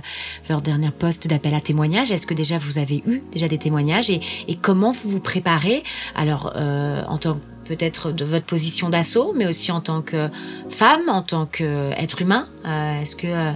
votre 0.48 0.62
dernier 0.62 0.90
poste 0.90 1.28
d'appel 1.28 1.54
à 1.54 1.60
témoignage, 1.60 2.12
est-ce 2.12 2.26
que 2.26 2.34
déjà 2.34 2.56
vous 2.56 2.78
avez 2.78 3.02
eu 3.06 3.17
déjà 3.32 3.48
des 3.48 3.58
témoignages 3.58 4.10
et, 4.10 4.20
comment 4.60 4.90
vous 4.90 5.10
vous 5.10 5.20
préparez 5.20 5.82
alors 6.14 6.52
en 6.56 7.18
tant 7.18 7.34
que 7.34 7.40
peut-être 7.68 8.10
de 8.10 8.24
votre 8.24 8.46
position 8.46 8.88
d'assaut, 8.88 9.32
mais 9.36 9.46
aussi 9.46 9.70
en 9.70 9.80
tant 9.80 10.02
que 10.02 10.28
femme, 10.70 11.08
en 11.08 11.22
tant 11.22 11.46
qu'être 11.46 12.22
humain. 12.22 12.48
Euh, 12.64 13.02
est-ce 13.02 13.14
que, 13.14 13.26
euh, 13.26 13.52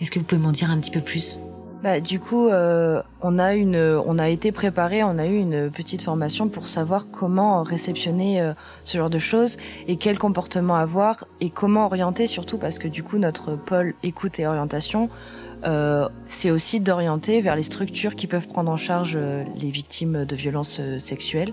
est-ce 0.00 0.10
que 0.10 0.18
vous 0.18 0.24
pouvez 0.24 0.40
m'en 0.40 0.52
dire 0.52 0.70
un 0.70 0.78
petit 0.78 0.90
peu 0.90 1.00
plus? 1.00 1.38
Bah, 1.82 2.00
du 2.00 2.18
coup, 2.18 2.48
euh, 2.48 3.02
on 3.20 3.38
a 3.38 3.54
une, 3.54 3.76
on 4.06 4.18
a 4.18 4.28
été 4.28 4.52
préparé, 4.52 5.02
on 5.02 5.18
a 5.18 5.26
eu 5.26 5.36
une 5.36 5.70
petite 5.70 6.02
formation 6.02 6.48
pour 6.48 6.68
savoir 6.68 7.06
comment 7.10 7.62
réceptionner 7.62 8.52
ce 8.84 8.96
genre 8.96 9.10
de 9.10 9.18
choses 9.18 9.58
et 9.86 9.96
quel 9.96 10.18
comportement 10.18 10.76
avoir 10.76 11.26
et 11.42 11.50
comment 11.50 11.84
orienter 11.84 12.26
surtout 12.26 12.56
parce 12.56 12.78
que 12.78 12.88
du 12.88 13.02
coup 13.02 13.18
notre 13.18 13.54
pôle 13.54 13.94
écoute 14.02 14.40
et 14.40 14.46
orientation, 14.46 15.10
euh, 15.64 16.08
c'est 16.26 16.50
aussi 16.50 16.80
d'orienter 16.80 17.40
vers 17.40 17.56
les 17.56 17.62
structures 17.62 18.16
qui 18.16 18.26
peuvent 18.26 18.48
prendre 18.48 18.70
en 18.70 18.76
charge 18.76 19.18
les 19.56 19.70
victimes 19.70 20.24
de 20.24 20.36
violences 20.36 20.80
sexuelles. 20.98 21.52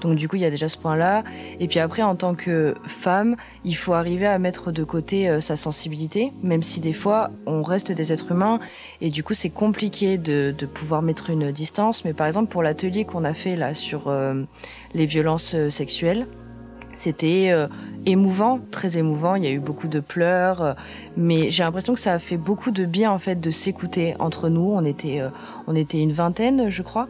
Donc 0.00 0.14
du 0.16 0.28
coup, 0.28 0.36
il 0.36 0.42
y 0.42 0.44
a 0.44 0.50
déjà 0.50 0.68
ce 0.68 0.76
point-là. 0.76 1.24
Et 1.60 1.66
puis 1.66 1.78
après, 1.80 2.02
en 2.02 2.16
tant 2.16 2.34
que 2.34 2.74
femme, 2.86 3.36
il 3.64 3.76
faut 3.76 3.92
arriver 3.92 4.26
à 4.26 4.38
mettre 4.38 4.72
de 4.72 4.84
côté 4.84 5.28
euh, 5.28 5.40
sa 5.40 5.56
sensibilité, 5.56 6.32
même 6.42 6.62
si 6.62 6.80
des 6.80 6.92
fois, 6.92 7.30
on 7.46 7.62
reste 7.62 7.92
des 7.92 8.12
êtres 8.12 8.32
humains. 8.32 8.60
Et 9.00 9.10
du 9.10 9.22
coup, 9.22 9.34
c'est 9.34 9.50
compliqué 9.50 10.18
de, 10.18 10.54
de, 10.56 10.66
pouvoir 10.66 11.02
mettre 11.02 11.30
une 11.30 11.50
distance. 11.50 12.04
Mais 12.04 12.12
par 12.12 12.26
exemple, 12.26 12.50
pour 12.50 12.62
l'atelier 12.62 13.04
qu'on 13.04 13.24
a 13.24 13.34
fait 13.34 13.56
là 13.56 13.74
sur 13.74 14.08
euh, 14.08 14.42
les 14.94 15.06
violences 15.06 15.54
euh, 15.54 15.70
sexuelles, 15.70 16.26
c'était 16.92 17.52
émouvant, 18.10 18.60
très 18.70 18.98
émouvant. 18.98 19.34
Il 19.34 19.44
y 19.44 19.46
a 19.46 19.50
eu 19.50 19.60
beaucoup 19.60 19.88
de 19.88 20.00
pleurs, 20.00 20.76
mais 21.16 21.50
j'ai 21.50 21.62
l'impression 21.62 21.94
que 21.94 22.00
ça 22.00 22.14
a 22.14 22.18
fait 22.18 22.36
beaucoup 22.36 22.70
de 22.70 22.84
bien 22.84 23.10
en 23.10 23.18
fait 23.18 23.40
de 23.40 23.50
s'écouter 23.50 24.14
entre 24.18 24.48
nous. 24.48 24.72
On 24.74 24.84
était, 24.84 25.22
on 25.66 25.74
était 25.74 26.00
une 26.00 26.12
vingtaine, 26.12 26.70
je 26.70 26.82
crois, 26.82 27.08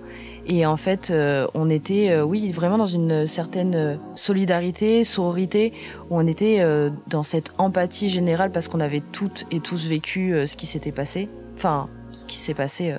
et 0.48 0.64
en 0.64 0.78
fait, 0.78 1.10
euh, 1.10 1.46
on 1.52 1.68
était, 1.68 2.08
euh, 2.10 2.22
oui, 2.22 2.50
vraiment 2.52 2.78
dans 2.78 2.86
une 2.86 3.26
certaine 3.26 3.74
euh, 3.74 3.96
solidarité, 4.14 5.04
sororité, 5.04 5.74
où 6.08 6.16
on 6.16 6.26
était 6.26 6.64
dans 7.06 7.22
cette 7.22 7.52
empathie 7.58 8.08
générale 8.08 8.50
parce 8.50 8.68
qu'on 8.68 8.80
avait 8.80 9.02
toutes 9.12 9.46
et 9.50 9.60
tous 9.60 9.86
vécu 9.86 10.34
ce 10.46 10.56
qui 10.56 10.66
s'était 10.66 10.92
passé, 10.92 11.28
enfin, 11.56 11.88
ce 12.12 12.24
qui 12.24 12.36
s'est 12.36 12.54
passé 12.54 12.94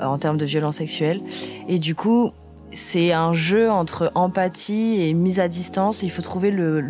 en 0.00 0.18
termes 0.18 0.36
de 0.36 0.44
violence 0.44 0.76
sexuelle. 0.76 1.20
Et 1.68 1.78
du 1.78 1.94
coup, 1.94 2.30
c'est 2.72 3.12
un 3.12 3.32
jeu 3.32 3.70
entre 3.70 4.12
empathie 4.14 5.00
et 5.00 5.14
mise 5.14 5.40
à 5.40 5.48
distance. 5.48 6.02
il 6.02 6.10
faut 6.10 6.22
trouver 6.22 6.50
le, 6.50 6.80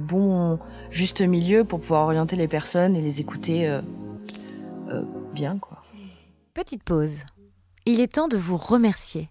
bon 0.00 0.58
juste 0.90 1.20
milieu 1.20 1.64
pour 1.64 1.80
pouvoir 1.80 2.04
orienter 2.04 2.36
les 2.36 2.48
personnes 2.48 2.96
et 2.96 3.00
les 3.00 3.20
écouter 3.20 3.80
bien, 5.32 5.58
quoi. 5.58 5.82
Petite 6.54 6.82
pause 6.82 7.24
il 7.84 8.00
est 8.00 8.14
temps 8.14 8.28
de 8.28 8.36
vous 8.36 8.56
remercier. 8.56 9.28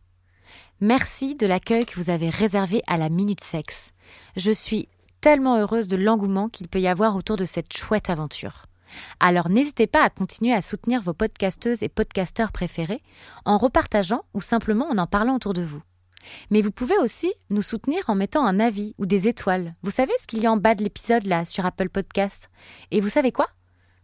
Merci 0.82 1.36
de 1.36 1.48
l'accueil 1.48 1.86
que 1.86 1.96
vous 1.96 2.10
avez 2.10 2.30
réservé 2.30 2.82
à 2.88 2.98
la 2.98 3.10
Minute 3.10 3.42
Sexe. 3.42 3.92
Je 4.36 4.52
suis 4.52 4.90
tellement 5.22 5.58
heureuse 5.58 5.88
de 5.88 5.96
l'engouement 5.96 6.50
qu'il 6.50 6.68
peut 6.68 6.82
y 6.82 6.88
avoir 6.88 7.16
autour 7.16 7.38
de 7.38 7.46
cette 7.46 7.72
chouette 7.72 8.10
aventure. 8.10 8.66
Alors 9.20 9.50
n'hésitez 9.50 9.88
pas 9.88 10.04
à 10.04 10.10
continuer 10.10 10.54
à 10.54 10.62
soutenir 10.62 11.02
vos 11.02 11.14
podcasteuses 11.14 11.84
et 11.84 11.90
podcasteurs 11.90 12.52
préférés 12.52 13.04
en 13.46 13.58
repartageant 13.58 14.24
ou 14.34 14.42
simplement 14.42 14.90
en 14.90 14.98
en 14.98 15.08
parlant 15.08 15.36
autour 15.36 15.54
de 15.54 15.64
vous. 15.64 15.82
Mais 16.50 16.62
vous 16.62 16.72
pouvez 16.72 16.98
aussi 16.98 17.34
nous 17.50 17.62
soutenir 17.62 18.10
en 18.10 18.16
mettant 18.16 18.46
un 18.46 18.60
avis 18.60 18.94
ou 18.98 19.06
des 19.06 19.28
étoiles. 19.28 19.76
Vous 19.82 19.92
savez 19.92 20.14
ce 20.20 20.28
qu'il 20.28 20.40
y 20.40 20.46
a 20.46 20.52
en 20.52 20.58
bas 20.58 20.76
de 20.76 20.84
l'épisode 20.84 21.26
là 21.26 21.46
sur 21.46 21.66
Apple 21.66 21.90
Podcast. 21.90 22.50
Et 22.92 23.00
vous 23.00 23.10
savez 23.10 23.32
quoi? 23.32 23.48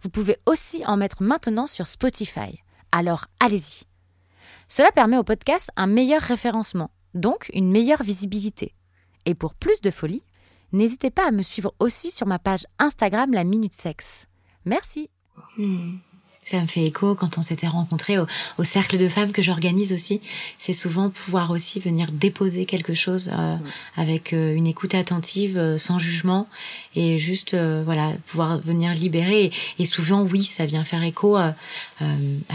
Vous 0.01 0.09
pouvez 0.09 0.37
aussi 0.45 0.85
en 0.85 0.97
mettre 0.97 1.23
maintenant 1.23 1.67
sur 1.67 1.87
Spotify. 1.87 2.63
Alors 2.91 3.25
allez-y. 3.39 3.83
Cela 4.67 4.91
permet 4.91 5.17
au 5.17 5.23
podcast 5.23 5.71
un 5.75 5.87
meilleur 5.87 6.21
référencement, 6.21 6.91
donc 7.13 7.49
une 7.53 7.71
meilleure 7.71 8.03
visibilité. 8.03 8.75
Et 9.25 9.33
pour 9.33 9.53
plus 9.53 9.81
de 9.81 9.91
folie, 9.91 10.23
n'hésitez 10.71 11.09
pas 11.09 11.27
à 11.27 11.31
me 11.31 11.43
suivre 11.43 11.73
aussi 11.79 12.11
sur 12.11 12.27
ma 12.27 12.39
page 12.39 12.65
Instagram 12.79 13.33
La 13.33 13.43
Minute 13.43 13.73
Sexe. 13.73 14.27
Merci. 14.67 15.09
Hmm. 15.57 15.97
Ça 16.49 16.61
me 16.61 16.67
fait 16.67 16.85
écho 16.85 17.13
quand 17.13 17.37
on 17.37 17.41
s'était 17.41 17.67
rencontrés 17.67 18.17
au, 18.17 18.63
cercle 18.63 18.97
de 18.97 19.09
femmes 19.09 19.33
que 19.33 19.41
j'organise 19.41 19.91
aussi. 19.91 20.21
C'est 20.59 20.71
souvent 20.71 21.09
pouvoir 21.09 21.51
aussi 21.51 21.81
venir 21.81 22.09
déposer 22.13 22.65
quelque 22.65 22.93
chose 22.93 23.29
euh, 23.37 23.57
avec 23.97 24.31
euh, 24.31 24.55
une 24.55 24.65
écoute 24.65 24.95
attentive, 24.95 25.57
euh, 25.57 25.77
sans 25.77 25.99
jugement, 25.99 26.47
et 26.95 27.19
juste 27.19 27.55
voilà 27.83 28.13
pouvoir 28.27 28.59
venir 28.59 28.93
libérer. 28.93 29.51
Et, 29.77 29.85
souvent, 29.85 30.21
oui, 30.21 30.45
ça 30.45 30.65
vient 30.65 30.83
faire 30.83 31.03
écho 31.03 31.35
à 31.35 31.53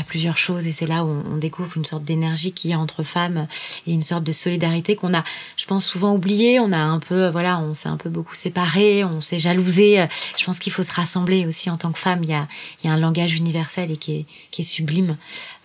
plusieurs 0.09 0.39
choses, 0.39 0.67
et 0.67 0.73
c'est 0.73 0.87
là 0.87 1.05
où 1.05 1.09
on, 1.09 1.37
découvre 1.37 1.77
une 1.77 1.85
sorte 1.85 2.05
d'énergie 2.05 2.53
qui 2.53 2.69
y 2.69 2.73
a 2.73 2.79
entre 2.79 3.03
femmes 3.05 3.47
et 3.87 3.93
une 3.93 4.03
sorte 4.03 4.25
de 4.25 4.33
solidarité 4.33 4.97
qu'on 4.97 5.15
a, 5.15 5.23
je 5.57 5.67
pense, 5.67 5.85
souvent 5.85 6.15
oublié. 6.15 6.59
On 6.59 6.73
a 6.73 6.79
un 6.79 6.99
peu, 6.99 7.29
voilà, 7.29 7.61
on 7.61 7.75
s'est 7.75 7.89
un 7.89 7.97
peu 7.97 8.11
beaucoup 8.11 8.35
séparés, 8.35 9.05
on 9.05 9.21
s'est 9.21 9.39
jalousé. 9.39 10.07
Je 10.37 10.45
pense 10.45 10.59
qu'il 10.59 10.73
faut 10.73 10.83
se 10.83 10.93
rassembler 10.93 11.47
aussi 11.47 11.71
en 11.71 11.77
tant 11.77 11.93
que 11.93 12.01
femme. 12.01 12.25
Il 12.25 12.31
y 12.31 12.35
a, 12.35 12.49
il 12.83 12.89
y 12.89 12.91
a 12.91 12.95
un 12.95 12.99
langage 12.99 13.35
universel 13.35 13.82
et 13.91 13.97
qui 13.97 14.13
est, 14.17 14.25
qui 14.51 14.63
est 14.63 14.65
sublime. 14.65 15.17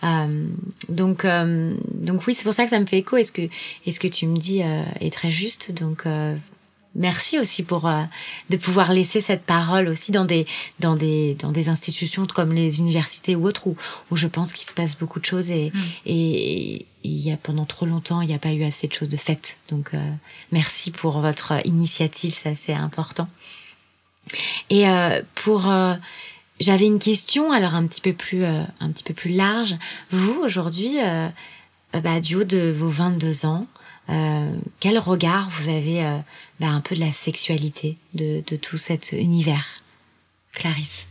Euh, 0.04 0.48
donc, 0.88 1.24
euh, 1.24 1.74
donc 1.92 2.26
oui, 2.26 2.34
c'est 2.34 2.44
pour 2.44 2.54
ça 2.54 2.64
que 2.64 2.70
ça 2.70 2.80
me 2.80 2.86
fait 2.86 2.98
écho. 2.98 3.16
Et 3.16 3.24
ce 3.24 3.32
que, 3.32 3.42
est 3.42 3.92
ce 3.92 4.00
que 4.00 4.08
tu 4.08 4.26
me 4.26 4.38
dis 4.38 4.62
euh, 4.62 4.82
est 5.00 5.12
très 5.12 5.30
juste? 5.30 5.72
Donc, 5.72 6.04
merci 6.94 7.38
aussi 7.38 7.62
pour 7.62 7.88
de 8.50 8.56
pouvoir 8.56 8.92
laisser 8.92 9.20
cette 9.20 9.42
parole 9.42 9.88
aussi 9.88 10.10
dans 10.10 10.24
des 10.24 10.46
dans 10.80 10.96
des 10.96 11.34
dans 11.34 11.52
des 11.52 11.68
institutions 11.68 12.26
comme 12.26 12.52
les 12.52 12.80
universités 12.80 13.36
ou 13.36 13.46
autres 13.46 13.66
où, 13.66 13.76
où 14.10 14.16
je 14.16 14.26
pense 14.26 14.52
qu'il 14.52 14.66
se 14.66 14.72
passe 14.72 14.98
beaucoup 14.98 15.20
de 15.20 15.26
choses 15.26 15.50
et 15.50 15.70
mm. 15.72 15.80
et 16.06 16.86
il 17.04 17.18
y 17.20 17.30
a 17.30 17.36
pendant 17.36 17.66
trop 17.66 17.84
longtemps 17.84 18.22
il 18.22 18.28
n'y 18.28 18.34
a 18.34 18.38
pas 18.38 18.52
eu 18.52 18.64
assez 18.64 18.88
de 18.88 18.94
choses 18.94 19.10
de 19.10 19.18
faites 19.18 19.58
donc 19.70 19.92
merci 20.50 20.90
pour 20.90 21.20
votre 21.20 21.52
initiative 21.66 22.34
ça 22.34 22.56
c'est 22.56 22.72
important 22.72 23.28
et 24.70 24.86
pour 25.34 25.70
j'avais 26.60 26.86
une 26.86 26.98
question, 26.98 27.52
alors 27.52 27.74
un 27.74 27.86
petit 27.86 28.00
peu 28.00 28.12
plus, 28.12 28.44
euh, 28.44 28.62
un 28.80 28.90
petit 28.90 29.04
peu 29.04 29.14
plus 29.14 29.30
large. 29.30 29.76
Vous, 30.10 30.40
aujourd'hui, 30.42 30.98
euh, 31.00 31.28
euh, 31.94 32.00
bah, 32.00 32.20
du 32.20 32.36
haut 32.36 32.44
de 32.44 32.70
vos 32.70 32.88
22 32.88 33.46
ans, 33.46 33.66
quel 34.80 34.98
regard 34.98 35.50
vous 35.50 35.68
avez 35.68 36.02
bah, 36.60 36.68
un 36.68 36.80
peu 36.80 36.94
de 36.94 37.00
la 37.00 37.12
sexualité, 37.12 37.98
de, 38.14 38.42
de 38.46 38.56
tout 38.56 38.78
cet 38.78 39.12
univers 39.12 39.82
Clarisse? 40.54 41.07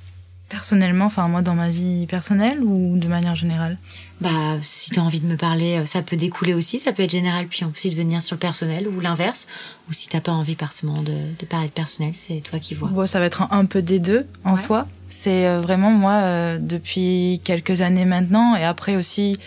Personnellement, 0.50 1.06
enfin 1.06 1.28
moi 1.28 1.42
dans 1.42 1.56
ma 1.56 1.70
vie 1.70 2.06
personnelle 2.08 2.64
ou 2.64 2.98
de 2.98 3.08
manière 3.10 3.36
générale? 3.36 3.78
Bah 4.22 4.56
si 4.64 4.92
tu 4.92 5.00
as 5.00 5.04
envie 5.04 5.20
de 5.20 5.26
me 5.26 5.36
parler, 5.36 5.80
euh, 5.80 5.86
ça 5.86 6.02
peut 6.02 6.16
découler 6.16 6.54
aussi, 6.54 6.80
ça 6.80 6.94
peut 6.94 7.04
être 7.04 7.12
général 7.12 7.48
puis 7.48 7.66
ensuite 7.66 7.94
venir 7.96 8.24
sur 8.24 8.36
le 8.36 8.40
personnel 8.40 8.88
ou 8.88 9.02
l'inverse. 9.02 9.46
Ou 9.90 9.94
si 9.94 10.08
t'as 10.08 10.22
pas 10.22 10.32
envie 10.32 10.56
forcément 10.56 11.02
de, 11.02 11.36
de 11.38 11.46
parler 11.46 11.68
de 11.68 11.74
personnel, 11.74 12.14
c'est 12.18 12.40
toi 12.40 12.60
qui 12.60 12.76
vois. 12.76 12.88
Bon, 12.88 13.06
ça 13.06 13.20
va 13.20 13.26
être 13.26 13.42
un, 13.52 13.66
peu 13.66 13.82
des 13.82 14.00
deux 14.00 14.26
en 14.46 14.56
soi. 14.56 14.88
C'est 15.10 15.48
euh, 15.48 15.60
vraiment 15.60 15.92
moi 15.92 16.14
euh, 16.14 16.58
depuis 16.62 17.42
quelques 17.44 17.82
années 17.82 18.06
maintenant 18.06 18.56
et 18.56 18.64
après 18.64 18.96
aussi 18.96 19.40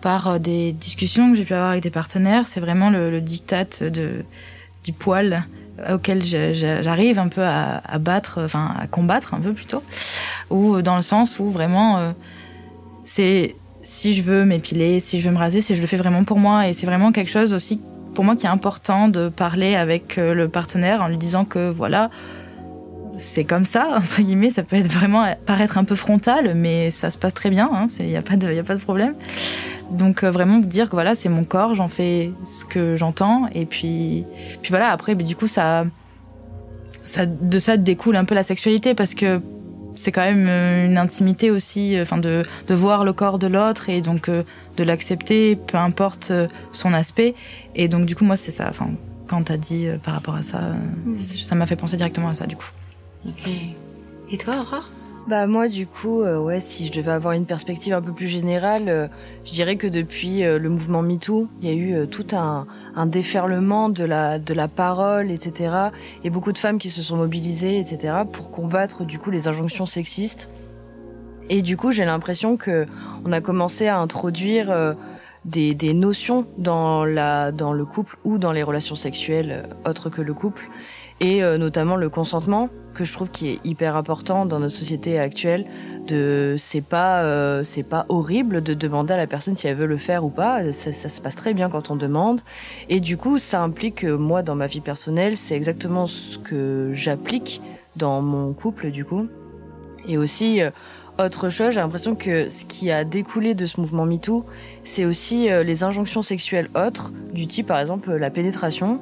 par 0.00 0.40
des 0.40 0.72
discussions 0.72 1.30
que 1.30 1.36
j'ai 1.36 1.44
pu 1.44 1.52
avoir 1.52 1.70
avec 1.70 1.82
des 1.82 1.90
partenaires, 1.90 2.48
c'est 2.48 2.60
vraiment 2.60 2.88
le, 2.88 3.10
le 3.10 3.20
diktat 3.20 3.90
de, 3.90 4.24
du 4.84 4.92
poil 4.94 5.44
auquel 5.92 6.24
j'arrive 6.24 7.18
un 7.18 7.28
peu 7.28 7.42
à, 7.44 7.98
battre, 7.98 8.42
enfin 8.44 8.74
à 8.78 8.86
combattre 8.86 9.34
un 9.34 9.40
peu 9.40 9.52
plutôt, 9.52 9.82
ou 10.50 10.82
dans 10.82 10.96
le 10.96 11.02
sens 11.02 11.38
où 11.38 11.50
vraiment 11.50 11.98
euh, 11.98 12.12
c'est 13.04 13.54
si 13.82 14.14
je 14.14 14.22
veux 14.22 14.44
m'épiler, 14.44 15.00
si 15.00 15.20
je 15.20 15.28
veux 15.28 15.34
me 15.34 15.38
raser, 15.38 15.60
si 15.60 15.74
je 15.76 15.80
le 15.80 15.86
fais 15.86 15.96
vraiment 15.96 16.24
pour 16.24 16.38
moi 16.38 16.68
et 16.68 16.72
c'est 16.72 16.86
vraiment 16.86 17.12
quelque 17.12 17.30
chose 17.30 17.54
aussi 17.54 17.80
pour 18.14 18.24
moi 18.24 18.34
qui 18.36 18.46
est 18.46 18.50
important 18.50 19.08
de 19.08 19.28
parler 19.28 19.74
avec 19.76 20.18
euh, 20.18 20.34
le 20.34 20.48
partenaire 20.48 21.02
en 21.02 21.08
lui 21.08 21.18
disant 21.18 21.44
que 21.44 21.70
voilà 21.70 22.10
c'est 23.18 23.44
comme 23.44 23.64
ça 23.64 23.88
entre 23.96 24.22
guillemets, 24.22 24.50
ça 24.50 24.62
peut 24.62 24.76
être 24.76 24.90
vraiment 24.90 25.24
paraître 25.46 25.78
un 25.78 25.84
peu 25.84 25.94
frontal, 25.94 26.54
mais 26.54 26.90
ça 26.90 27.10
se 27.10 27.18
passe 27.18 27.34
très 27.34 27.50
bien, 27.50 27.70
il 27.72 27.76
hein, 27.76 28.06
n'y 28.06 28.16
a 28.16 28.22
pas 28.22 28.36
de 28.36 28.52
y 28.52 28.58
a 28.58 28.64
pas 28.64 28.74
de 28.74 28.80
problème. 28.80 29.14
Donc 29.90 30.24
euh, 30.24 30.30
vraiment 30.30 30.58
dire 30.58 30.86
que 30.86 30.96
voilà, 30.96 31.14
c'est 31.14 31.28
mon 31.28 31.44
corps, 31.44 31.74
j'en 31.74 31.88
fais 31.88 32.32
ce 32.44 32.64
que 32.64 32.96
j'entends. 32.96 33.48
Et 33.52 33.66
puis, 33.66 34.24
puis 34.62 34.70
voilà, 34.70 34.90
après, 34.90 35.14
bah, 35.14 35.22
du 35.22 35.36
coup, 35.36 35.46
ça, 35.46 35.86
ça, 37.04 37.26
de 37.26 37.58
ça 37.58 37.76
découle 37.76 38.16
un 38.16 38.24
peu 38.24 38.34
la 38.34 38.42
sexualité 38.42 38.94
parce 38.94 39.14
que 39.14 39.40
c'est 39.96 40.12
quand 40.12 40.22
même 40.22 40.46
euh, 40.48 40.86
une 40.86 40.98
intimité 40.98 41.50
aussi, 41.50 41.96
euh, 41.96 42.02
enfin 42.02 42.18
de, 42.18 42.42
de 42.68 42.74
voir 42.74 43.04
le 43.04 43.12
corps 43.12 43.38
de 43.38 43.46
l'autre 43.46 43.88
et 43.88 44.00
donc 44.00 44.30
de 44.30 44.84
l'accepter, 44.84 45.56
peu 45.56 45.78
importe 45.78 46.32
son 46.72 46.92
aspect. 46.92 47.34
Et 47.74 47.88
donc 47.88 48.06
du 48.06 48.14
coup, 48.14 48.24
moi, 48.24 48.36
c'est 48.36 48.50
ça. 48.52 48.66
Enfin, 48.68 48.90
quand 49.26 49.42
t'as 49.42 49.56
dit 49.56 49.88
par 50.04 50.14
rapport 50.14 50.36
à 50.36 50.42
ça, 50.42 50.60
mm. 51.04 51.14
ça 51.14 51.54
m'a 51.54 51.66
fait 51.66 51.76
penser 51.76 51.96
directement 51.96 52.28
à 52.28 52.34
ça, 52.34 52.46
du 52.46 52.56
coup. 52.56 52.70
Et 54.30 54.38
toi, 54.38 54.56
Aurore? 54.60 54.90
Bah 55.26 55.48
moi 55.48 55.66
du 55.66 55.88
coup, 55.88 56.22
euh, 56.22 56.38
ouais, 56.38 56.60
si 56.60 56.86
je 56.86 56.92
devais 56.92 57.10
avoir 57.10 57.32
une 57.32 57.46
perspective 57.46 57.92
un 57.92 58.00
peu 58.00 58.12
plus 58.12 58.28
générale, 58.28 58.84
euh, 58.88 59.08
je 59.44 59.50
dirais 59.50 59.74
que 59.74 59.88
depuis 59.88 60.44
euh, 60.44 60.60
le 60.60 60.68
mouvement 60.68 61.02
MeToo, 61.02 61.48
il 61.60 61.68
y 61.68 61.72
a 61.72 61.74
eu 61.74 62.06
tout 62.06 62.26
un, 62.32 62.68
un, 62.94 63.06
déferlement 63.06 63.88
de 63.88 64.04
la 64.04 64.38
de 64.38 64.54
la 64.54 64.68
parole, 64.68 65.32
etc. 65.32 65.90
Et 66.22 66.30
beaucoup 66.30 66.52
de 66.52 66.58
femmes 66.58 66.78
qui 66.78 66.90
se 66.90 67.02
sont 67.02 67.16
mobilisées, 67.16 67.80
etc. 67.80 68.14
pour 68.30 68.52
combattre 68.52 69.04
du 69.04 69.18
coup 69.18 69.32
les 69.32 69.48
injonctions 69.48 69.84
sexistes. 69.84 70.48
Et 71.48 71.62
du 71.62 71.76
coup, 71.76 71.90
j'ai 71.90 72.04
l'impression 72.04 72.56
que 72.56 72.86
on 73.24 73.32
a 73.32 73.40
commencé 73.40 73.88
à 73.88 73.98
introduire 73.98 74.94
des, 75.44 75.74
des 75.74 75.92
notions 75.92 76.46
dans 76.56 77.04
la 77.04 77.50
dans 77.50 77.72
le 77.72 77.84
couple 77.84 78.16
ou 78.24 78.38
dans 78.38 78.52
les 78.52 78.62
relations 78.62 78.94
sexuelles 78.96 79.68
autres 79.84 80.08
que 80.08 80.22
le 80.22 80.34
couple 80.34 80.68
et 81.20 81.40
notamment 81.58 81.96
le 81.96 82.08
consentement 82.08 82.68
que 82.96 83.04
je 83.04 83.12
trouve 83.12 83.30
qui 83.30 83.48
est 83.50 83.60
hyper 83.64 83.94
important 83.94 84.46
dans 84.46 84.58
notre 84.58 84.74
société 84.74 85.18
actuelle 85.18 85.66
de 86.08 86.56
c'est 86.58 86.80
pas 86.80 87.22
euh, 87.22 87.62
c'est 87.62 87.82
pas 87.82 88.06
horrible 88.08 88.62
de 88.62 88.74
demander 88.74 89.12
à 89.12 89.16
la 89.16 89.26
personne 89.26 89.54
si 89.54 89.66
elle 89.66 89.76
veut 89.76 89.86
le 89.86 89.98
faire 89.98 90.24
ou 90.24 90.30
pas. 90.30 90.72
Ça, 90.72 90.92
ça, 90.92 91.08
se 91.08 91.20
passe 91.20 91.36
très 91.36 91.52
bien 91.52 91.68
quand 91.68 91.90
on 91.90 91.96
demande. 91.96 92.40
Et 92.88 93.00
du 93.00 93.16
coup 93.16 93.38
ça 93.38 93.62
implique 93.62 93.96
que 93.96 94.14
moi 94.14 94.42
dans 94.42 94.54
ma 94.54 94.66
vie 94.66 94.80
personnelle 94.80 95.36
c'est 95.36 95.54
exactement 95.54 96.06
ce 96.06 96.38
que 96.38 96.92
j'applique 96.94 97.60
dans 97.96 98.22
mon 98.22 98.52
couple 98.54 98.90
du 98.90 99.04
coup. 99.04 99.28
Et 100.08 100.16
aussi 100.16 100.62
euh, 100.62 100.70
autre 101.18 101.50
chose, 101.50 101.72
j'ai 101.72 101.80
l'impression 101.80 102.14
que 102.14 102.48
ce 102.48 102.64
qui 102.64 102.90
a 102.90 103.04
découlé 103.04 103.54
de 103.54 103.66
ce 103.66 103.80
mouvement 103.80 104.06
MeToo, 104.06 104.44
c'est 104.82 105.04
aussi 105.06 105.48
les 105.48 105.82
injonctions 105.82 106.20
sexuelles 106.20 106.68
autres, 106.74 107.10
du 107.32 107.46
type 107.46 107.68
par 107.68 107.80
exemple 107.80 108.14
la 108.14 108.28
pénétration 108.28 109.00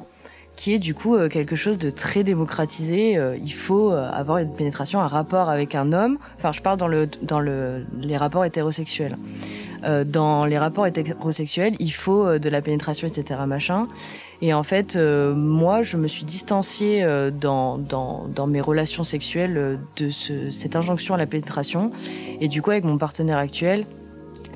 qui 0.57 0.73
est 0.73 0.79
du 0.79 0.95
coup 0.95 1.17
euh, 1.17 1.29
quelque 1.29 1.57
chose 1.57 1.79
de 1.79 1.91
très 1.91 2.23
démocratisé. 2.23 3.17
Euh, 3.17 3.37
il 3.43 3.53
faut 3.53 3.93
euh, 3.93 4.09
avoir 4.11 4.39
une 4.39 4.53
pénétration, 4.53 5.01
un 5.01 5.07
rapport 5.07 5.51
avec 5.51 5.75
un 5.75 5.93
homme. 5.93 6.19
Enfin, 6.37 6.53
je 6.53 6.63
parle 6.63 6.79
dans 6.79 6.89
le 6.89 7.09
dans 7.23 7.41
le 7.41 7.85
les 8.01 8.17
rapports 8.17 8.45
hétérosexuels. 8.45 9.17
dans 10.07 10.47
les 10.47 10.59
rapports 10.59 10.87
hétérosexuels, 10.87 11.77
il 11.79 11.93
faut 11.93 12.39
de 12.39 12.49
la 12.49 12.63
pénétration, 12.63 13.07
etc., 13.07 13.41
machin. 13.47 13.87
Et 14.41 14.55
en 14.55 14.63
fait, 14.63 14.97
moi, 14.97 15.83
je 15.83 15.99
me 15.99 16.09
suis 16.09 16.25
distanciée 16.25 17.07
dans, 17.39 17.77
dans, 17.77 18.27
dans 18.35 18.47
mes 18.47 18.63
relations 18.63 19.05
sexuelles 19.05 19.79
de 19.97 20.09
ce, 20.09 20.51
cette 20.51 20.75
injonction 20.75 21.15
à 21.15 21.19
la 21.19 21.27
pénétration. 21.27 21.93
Et 22.41 22.49
du 22.49 22.63
coup, 22.63 22.71
avec 22.71 22.85
mon 22.85 22.97
partenaire 22.97 23.37
actuel, 23.37 23.85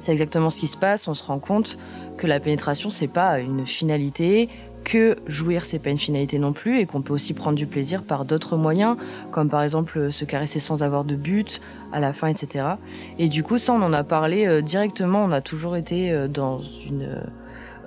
c'est 0.01 0.13
exactement 0.13 0.51
ce 0.51 0.61
qui 0.61 0.67
se 0.67 0.77
passe. 0.77 1.09
On 1.09 1.15
se 1.15 1.25
rend 1.25 1.39
compte 1.39 1.79
que 2.17 2.27
la 2.27 2.41
pénétration, 2.41 2.91
c'est 2.91 3.09
pas 3.09 3.39
une 3.39 3.67
finalité, 3.67 4.49
que 4.89 5.17
jouir 5.27 5.65
c'est 5.65 5.79
pas 5.79 5.91
une 5.91 5.99
finalité 5.99 6.39
non 6.39 6.53
plus 6.53 6.81
et 6.81 6.87
qu'on 6.87 7.03
peut 7.03 7.13
aussi 7.13 7.35
prendre 7.35 7.57
du 7.57 7.67
plaisir 7.67 8.03
par 8.03 8.25
d'autres 8.25 8.57
moyens 8.57 8.97
comme 9.31 9.49
par 9.49 9.63
exemple 9.63 10.11
se 10.11 10.25
caresser 10.25 10.61
sans 10.61 10.83
avoir 10.83 11.05
de 11.05 11.15
but 11.15 11.61
à 11.93 12.01
la 12.01 12.13
fin 12.13 12.29
etc 12.29 12.65
et 13.19 13.29
du 13.29 13.43
coup 13.43 13.59
ça 13.59 13.75
on 13.75 13.83
en 13.83 13.93
a 13.93 14.05
parlé 14.05 14.47
euh, 14.47 14.63
directement. 14.63 15.25
On 15.25 15.33
a 15.33 15.41
toujours 15.41 15.77
été 15.77 16.13
euh, 16.13 16.29
dans 16.29 16.61
une 16.87 17.03
euh, 17.03 17.21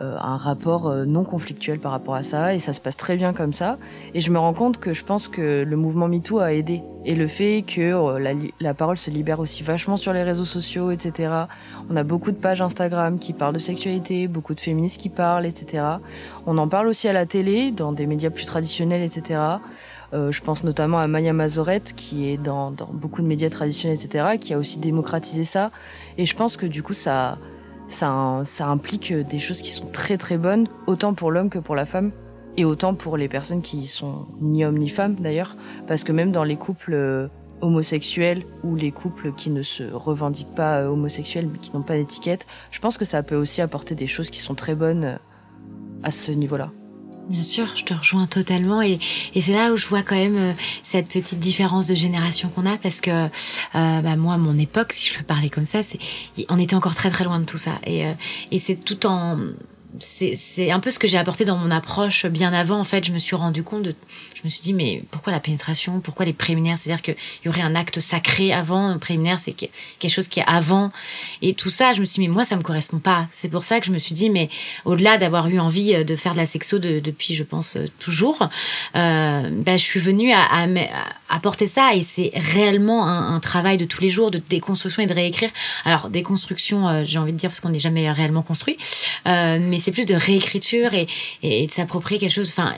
un 0.02 0.38
rapport 0.38 0.88
euh, 0.88 1.06
non 1.06 1.24
conflictuel 1.24 1.80
par 1.80 1.92
rapport 1.92 2.16
à 2.16 2.24
ça 2.24 2.56
et 2.56 2.60
ça 2.60 2.74
se 2.74 2.82
passe 2.82 2.98
très 2.98 3.18
bien 3.18 3.34
comme 3.34 3.54
ça 3.54 3.78
et 4.14 4.22
je 4.22 4.32
me 4.32 4.40
rends 4.40 4.54
compte 4.54 4.80
que 4.80 4.94
je 4.94 5.04
pense 5.04 5.28
que 5.28 5.64
le 5.64 5.76
mouvement 5.78 6.08
MeToo 6.08 6.40
a 6.40 6.54
aidé 6.54 6.82
et 7.06 7.16
le 7.16 7.28
fait 7.28 7.64
que 7.68 7.82
euh, 7.82 8.20
la, 8.20 8.32
la, 8.60 8.74
parole 8.74 8.98
se 8.98 9.10
libère 9.10 9.40
aussi 9.40 9.64
vachement 9.64 9.98
sur 9.98 10.14
les 10.14 10.24
réseaux 10.24 10.46
sociaux 10.46 10.92
etc 10.92 11.30
on 11.90 11.96
a 11.96 12.04
beaucoup 12.04 12.32
de 12.32 12.38
pages 12.38 12.62
Instagram 12.62 13.20
qui 13.20 13.34
parlent 13.34 13.54
de 13.54 13.60
sexualité 13.60 14.28
beaucoup 14.28 14.56
de 14.56 14.60
féministes 14.60 15.00
qui 15.00 15.10
parlent 15.10 15.46
etc 15.46 15.84
on 16.46 16.58
en 16.58 16.68
parle 16.68 16.88
aussi 16.88 17.08
à 17.08 17.14
la 17.14 17.26
télé 17.26 17.72
dans 17.72 17.92
des 17.92 18.08
médias 18.08 18.30
plus 18.30 18.46
traditionnels 18.46 19.04
etc 19.04 19.40
euh, 20.14 20.32
je 20.32 20.42
pense 20.42 20.64
notamment 20.64 21.00
à 21.00 21.08
Maya 21.08 21.32
Mazorette, 21.32 21.94
qui 21.96 22.30
est 22.30 22.38
dans, 22.38 22.72
dans, 22.72 22.90
beaucoup 22.92 23.22
de 23.22 23.28
médias 23.28 23.50
traditionnels, 23.50 23.98
etc., 23.98 24.38
qui 24.40 24.54
a 24.54 24.58
aussi 24.58 24.78
démocratisé 24.78 25.46
ça. 25.46 25.72
Et 26.18 26.26
je 26.26 26.36
pense 26.36 26.58
que 26.58 26.66
du 26.66 26.84
coup, 26.84 26.94
ça, 26.94 27.38
ça, 27.92 28.42
ça 28.46 28.68
implique 28.68 29.14
des 29.14 29.40
choses 29.40 29.62
qui 29.62 29.72
sont 29.72 29.88
très 29.88 30.18
très 30.18 30.38
bonnes, 30.38 30.68
autant 30.88 31.14
pour 31.14 31.32
l'homme 31.32 31.50
que 31.50 31.60
pour 31.60 31.76
la 31.76 31.86
femme, 31.86 32.12
et 32.58 32.66
autant 32.66 32.94
pour 32.94 33.18
les 33.18 33.28
personnes 33.28 33.62
qui 33.62 33.88
sont 33.88 34.28
ni 34.40 34.66
homme 34.66 34.78
ni 34.78 34.90
femme 34.90 35.16
d'ailleurs, 35.16 35.56
parce 35.88 36.04
que 36.04 36.12
même 36.12 36.32
dans 36.32 36.44
les 36.44 36.58
couples 36.58 36.94
euh, 36.94 37.28
homosexuels 37.62 38.44
ou 38.64 38.76
les 38.76 38.92
couples 38.92 39.34
qui 39.34 39.50
ne 39.50 39.62
se 39.62 39.84
revendiquent 39.84 40.56
pas 40.56 40.82
euh, 40.82 40.88
homosexuels 40.88 41.48
mais 41.52 41.60
qui 41.60 41.76
n'ont 41.76 41.84
pas 41.84 41.96
d'étiquette, 41.96 42.48
je 42.72 42.80
pense 42.80 42.98
que 42.98 43.06
ça 43.06 43.24
peut 43.24 43.36
aussi 43.36 43.62
apporter 43.62 43.96
des 43.96 44.08
choses 44.08 44.30
qui 44.30 44.40
sont 44.40 44.56
très 44.56 44.76
bonnes 44.76 45.04
euh, 45.04 45.18
à 46.04 46.12
ce 46.12 46.32
niveau-là. 46.32 46.72
Bien 47.30 47.44
sûr, 47.44 47.74
je 47.78 47.86
te 47.86 47.94
rejoins 47.94 48.28
totalement 48.28 48.82
et, 48.82 49.00
et 49.36 49.42
c'est 49.42 49.54
là 49.54 49.72
où 49.72 49.78
je 49.78 49.88
vois 49.88 50.02
quand 50.02 50.16
même 50.16 50.38
euh, 50.38 50.54
cette 50.84 51.08
petite 51.08 51.40
différence 51.40 51.88
de 51.88 51.96
génération 51.96 52.50
qu'on 52.50 52.66
a 52.66 52.78
parce 52.78 53.00
que 53.00 53.12
euh, 53.12 53.28
bah 53.74 54.16
moi, 54.16 54.38
mon 54.38 54.58
époque, 54.58 54.92
si 54.92 55.08
je 55.08 55.18
peux 55.18 55.24
parler 55.24 55.50
comme 55.50 55.66
ça, 55.66 55.82
c'est 55.84 56.00
on 56.50 56.60
était 56.60 56.76
encore 56.76 56.96
très 56.96 57.10
très 57.10 57.24
loin 57.24 57.40
de 57.40 57.46
tout 57.46 57.58
ça 57.58 57.80
et, 57.86 58.06
euh, 58.06 58.14
et 58.52 58.60
c'est 58.60 58.76
tout 58.76 59.06
en 59.06 59.38
c'est 60.00 60.72
un 60.72 60.80
peu 60.80 60.92
ce 60.92 61.00
que 61.00 61.08
j'ai 61.08 61.18
apporté 61.18 61.46
dans 61.46 61.58
mon 61.58 61.72
approche 61.72 62.26
bien 62.26 62.54
avant. 62.54 62.80
En 62.80 62.84
fait, 62.84 63.06
je 63.06 63.12
me 63.12 63.20
suis 63.20 63.36
rendu 63.36 63.64
compte 63.64 63.84
de, 63.84 63.96
je 64.36 64.42
me 64.44 64.50
suis 64.50 64.62
dit, 64.62 64.74
mais 64.74 65.04
pourquoi 65.12 65.32
la 65.34 65.40
pénétration? 65.40 66.00
Pourquoi 66.00 66.26
les 66.26 66.34
préliminaires? 66.34 66.78
C'est-à-dire 66.78 67.02
qu'il 67.02 67.16
y 67.46 67.50
aurait 67.50 67.62
un 67.62 67.76
acte 67.76 68.00
sacré 68.00 68.54
avant. 68.54 68.88
Un 68.88 68.98
préliminaire, 68.98 69.40
c'est 69.40 69.54
quelque 69.54 70.12
chose 70.12 70.28
qui 70.28 70.40
est 70.40 70.46
avant. 70.48 70.92
Et 71.42 71.54
tout 71.54 71.70
ça, 71.70 71.94
je 71.94 72.02
me 72.02 72.06
suis 72.06 72.22
dit, 72.22 72.28
mais 72.28 72.34
moi, 72.34 72.44
ça 72.44 72.56
me 72.56 72.62
correspond 72.62 73.00
pas. 73.00 73.28
C'est 73.32 73.50
pour 73.50 73.64
ça 73.64 73.80
que 73.80 73.86
je 73.86 73.92
me 73.92 74.00
suis 74.00 74.14
dit, 74.14 74.30
mais 74.30 74.50
au-delà 74.86 75.18
d'avoir 75.18 75.48
eu 75.48 75.60
envie 75.60 75.94
euh, 75.94 76.04
de 76.04 76.16
faire 76.16 76.34
de 76.34 76.38
la 76.38 76.46
sexo 76.46 76.80
depuis, 76.80 77.36
je 77.36 77.44
pense, 77.44 77.76
euh, 77.76 77.88
toujours, 78.00 78.50
euh, 78.96 79.50
bah, 79.52 79.78
je 79.78 79.84
suis 79.84 80.00
venue 80.00 80.32
à, 80.32 80.42
à, 80.42 80.68
apporter 81.30 81.68
ça 81.68 81.94
et 81.94 82.02
c'est 82.02 82.32
réellement 82.36 83.08
un, 83.08 83.36
un, 83.36 83.40
travail 83.40 83.78
de 83.78 83.86
tous 83.86 84.02
les 84.02 84.10
jours 84.10 84.32
de 84.32 84.42
déconstruction 84.50 85.04
et 85.04 85.08
de 85.08 85.14
réécrire. 85.14 85.50
Alors, 85.86 86.10
déconstruction, 86.10 86.88
euh, 86.88 87.04
j'ai 87.06 87.20
envie 87.20 87.34
de 87.34 87.38
dire, 87.38 87.50
parce 87.50 87.60
qu'on 87.60 87.70
n'est 87.70 87.80
jamais 87.80 88.12
réellement 88.12 88.42
construit, 88.42 88.78
mais 89.26 89.80
c'est 89.82 89.92
plus 89.92 90.06
de 90.06 90.16
réécriture 90.16 90.94
et, 90.94 91.08
de 91.44 91.72
s'approprier 91.72 92.20
quelque 92.20 92.34
chose, 92.34 92.50
enfin, 92.50 92.76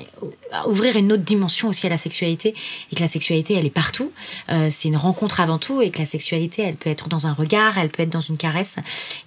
ouvrir 0.68 0.96
une 0.96 1.12
autre 1.12 1.24
dimension 1.24 1.70
aussi 1.70 1.86
à 1.86 1.89
la 1.89 1.98
sexualité 1.98 2.56
et 2.92 2.96
que 2.96 3.02
la 3.02 3.08
sexualité, 3.08 3.54
elle 3.54 3.66
est 3.66 3.70
partout. 3.70 4.12
Euh, 4.50 4.70
c'est 4.72 4.88
une 4.88 4.98
rencontre 4.98 5.39
avant 5.39 5.58
tout 5.58 5.82
et 5.82 5.92
que 5.92 6.00
la 6.00 6.06
sexualité, 6.06 6.63
elle 6.63 6.76
peut 6.76 6.89
être 6.89 7.10
dans 7.10 7.28
un 7.28 7.34
regard, 7.34 7.78
elle 7.78 7.89
peut 7.89 8.04
être 8.04 8.10
dans 8.10 8.22
une 8.22 8.38
caresse 8.38 8.78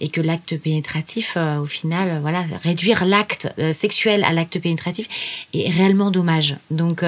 et 0.01 0.09
que 0.09 0.21
l'acte 0.21 0.57
pénétratif, 0.59 1.35
euh, 1.37 1.59
au 1.59 1.67
final, 1.67 2.09
euh, 2.09 2.21
voilà, 2.21 2.45
réduire 2.62 3.05
l'acte 3.05 3.53
euh, 3.59 3.73
sexuel 3.73 4.25
à 4.25 4.33
l'acte 4.33 4.59
pénétratif 4.61 5.09
est 5.55 5.71
réellement 5.71 6.11
dommage. 6.11 6.57
Donc, 6.71 7.05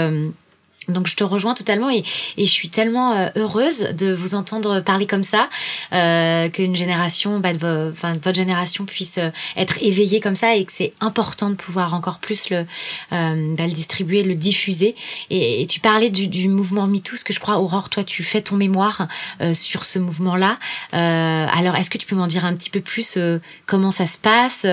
Donc 0.88 1.06
je 1.06 1.16
te 1.16 1.24
rejoins 1.24 1.54
totalement 1.54 1.90
et, 1.90 2.04
je 2.36 2.44
suis 2.44 2.70
tellement 2.70 3.12
euh, 3.12 3.28
heureuse 3.36 3.88
de 3.96 4.12
vous 4.12 4.34
entendre 4.34 4.80
parler 4.80 5.06
comme 5.06 5.24
ça, 5.24 5.48
euh, 5.92 6.48
qu'une 6.48 6.76
génération, 6.76 7.40
bah, 7.40 7.52
de, 7.52 7.90
enfin, 7.92 8.12
votre 8.12 8.34
génération 8.34 8.86
puisse 8.86 9.18
euh, 9.18 9.30
être 9.56 9.78
éveillée 9.82 10.20
comme 10.20 10.36
ça 10.36 10.56
et 10.56 10.64
que 10.64 10.72
c'est 10.72 10.92
important 11.00 11.50
de 11.50 11.54
pouvoir 11.54 11.94
encore 11.94 12.18
plus 12.18 12.50
le, 12.50 12.66
euh, 13.12 13.54
bah, 13.56 13.66
distribuer, 13.66 14.22
le 14.22 14.34
diffuser. 14.34 14.94
Et, 15.30 15.66
tu 15.68 15.80
parlais 15.80 16.10
du, 16.10 16.28
du, 16.28 16.48
mouvement 16.48 16.86
MeToo, 16.86 17.16
ce 17.16 17.24
que 17.24 17.32
je 17.32 17.40
crois, 17.40 17.58
Aurore, 17.58 17.90
toi 17.90 18.04
tu 18.04 18.22
fais 18.22 18.40
ton 18.40 18.56
mémoire 18.56 19.08
euh, 19.40 19.52
sur 19.54 19.84
ce 19.84 19.98
mouvement-là. 19.98 20.58
alors 20.92 21.76
est-ce 21.76 21.90
que 21.90 21.98
tu 21.98 22.06
peux 22.06 22.16
m'en 22.16 22.26
dire 22.26 22.44
un 22.44 22.54
petit 22.54 22.70
peu 22.70 22.80
plus 22.80 23.18
comment 23.66 23.90
ça 23.90 24.06
se 24.06 24.18
passe 24.18 24.66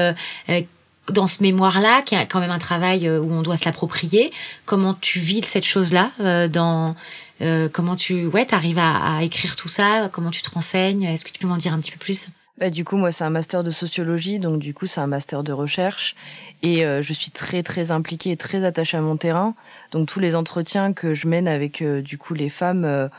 dans 1.10 1.28
ce 1.28 1.44
mémoire-là, 1.44 2.02
qui 2.02 2.16
a 2.16 2.26
quand 2.26 2.40
même 2.40 2.52
un 2.52 2.60
travail 2.60 3.08
euh, 3.08 3.20
où 3.20 3.32
on 3.32 3.42
doit 3.42 3.58
se 3.58 3.66
l'approprier, 3.66 4.32
comment 4.66 4.94
tu 4.94 5.20
vis 5.20 5.44
cette 5.44 5.66
chose-là 5.66 6.12
euh, 6.20 6.48
dans 6.48 6.96
euh, 7.42 7.68
comment 7.72 7.96
tu 7.96 8.26
ouais 8.26 8.54
arrives 8.54 8.80
à, 8.80 9.18
à, 9.18 9.24
écrire 9.24 9.56
tout 9.56 9.68
ça, 9.68 10.10
comment 10.12 10.32
tu 10.32 10.42
te 10.42 10.50
renseignes, 10.50 11.04
est-ce 11.04 11.26
que 11.26 11.32
tu 11.32 11.40
peux 11.40 11.48
m'en 11.48 11.58
dire 11.58 11.74
un 11.74 11.80
petit 11.80 11.92
peu 11.92 12.00
plus? 12.00 12.30
Bah, 12.58 12.70
du 12.70 12.86
coup, 12.86 12.96
moi, 12.96 13.12
c'est 13.12 13.26
un 13.26 13.30
master 13.30 13.64
de 13.64 13.72
sociologie, 13.72 14.40
donc 14.40 14.60
du 14.60 14.74
coup, 14.74 14.88
c'est 14.88 15.02
un 15.02 15.08
master 15.08 15.44
de 15.44 15.52
recherche, 15.52 16.16
et 16.64 16.84
je 16.84 17.14
suis 17.14 17.30
très 17.30 17.62
très 17.62 17.92
impliquée 17.92 18.32
et 18.32 18.38
très 18.38 18.64
attachée 18.64 18.98
à 18.98 19.02
mon 19.02 19.18
terrain. 19.18 19.54
Donc 19.92 20.08
tous 20.08 20.20
les 20.20 20.36
entretiens 20.36 20.94
que 20.94 21.14
je 21.14 21.28
mène 21.28 21.48
avec 21.48 21.84
du 21.84 22.18
coup 22.18 22.34
les 22.34 22.50
femmes 22.50 23.10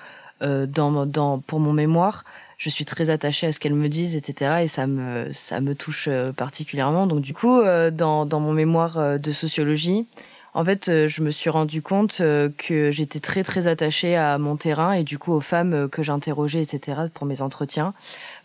dans, 0.40 1.06
dans 1.06 1.38
pour 1.38 1.60
mon 1.60 1.72
mémoire, 1.72 2.24
je 2.58 2.70
suis 2.70 2.84
très 2.84 3.10
attachée 3.10 3.46
à 3.46 3.52
ce 3.52 3.60
qu'elles 3.60 3.74
me 3.74 3.88
disent, 3.88 4.16
etc. 4.16 4.62
Et 4.62 4.68
ça 4.68 4.86
me, 4.86 5.30
ça 5.32 5.60
me 5.60 5.74
touche 5.74 6.06
euh, 6.08 6.32
particulièrement. 6.32 7.06
Donc 7.06 7.20
du 7.20 7.34
coup, 7.34 7.60
euh, 7.60 7.90
dans, 7.90 8.24
dans 8.24 8.40
mon 8.40 8.52
mémoire 8.52 8.98
euh, 8.98 9.18
de 9.18 9.30
sociologie, 9.30 10.06
en 10.54 10.64
fait, 10.64 10.90
je 11.06 11.22
me 11.22 11.30
suis 11.30 11.50
rendu 11.50 11.82
compte 11.82 12.16
que 12.56 12.90
j'étais 12.90 13.20
très 13.20 13.44
très 13.44 13.66
attachée 13.66 14.16
à 14.16 14.38
mon 14.38 14.56
terrain 14.56 14.92
et 14.92 15.04
du 15.04 15.18
coup 15.18 15.34
aux 15.34 15.42
femmes 15.42 15.86
que 15.90 16.02
j'interrogeais, 16.02 16.62
etc. 16.62 16.98
pour 17.12 17.26
mes 17.26 17.42
entretiens. 17.42 17.92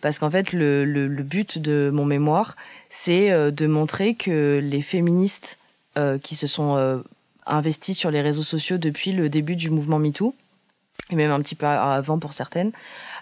Parce 0.01 0.19
qu'en 0.19 0.29
fait, 0.29 0.51
le, 0.51 0.83
le, 0.83 1.07
le, 1.07 1.23
but 1.23 1.57
de 1.57 1.89
mon 1.93 2.03
mémoire, 2.03 2.57
c'est 2.89 3.31
de 3.31 3.65
montrer 3.65 4.15
que 4.15 4.59
les 4.61 4.81
féministes 4.81 5.57
qui 6.21 6.35
se 6.35 6.47
sont 6.47 7.01
investies 7.45 7.95
sur 7.95 8.11
les 8.11 8.19
réseaux 8.19 8.43
sociaux 8.43 8.77
depuis 8.77 9.13
le 9.13 9.29
début 9.29 9.55
du 9.55 9.69
mouvement 9.69 9.97
MeToo, 9.97 10.35
et 11.11 11.15
même 11.15 11.31
un 11.31 11.39
petit 11.39 11.55
peu 11.55 11.65
avant 11.65 12.19
pour 12.19 12.33
certaines, 12.33 12.73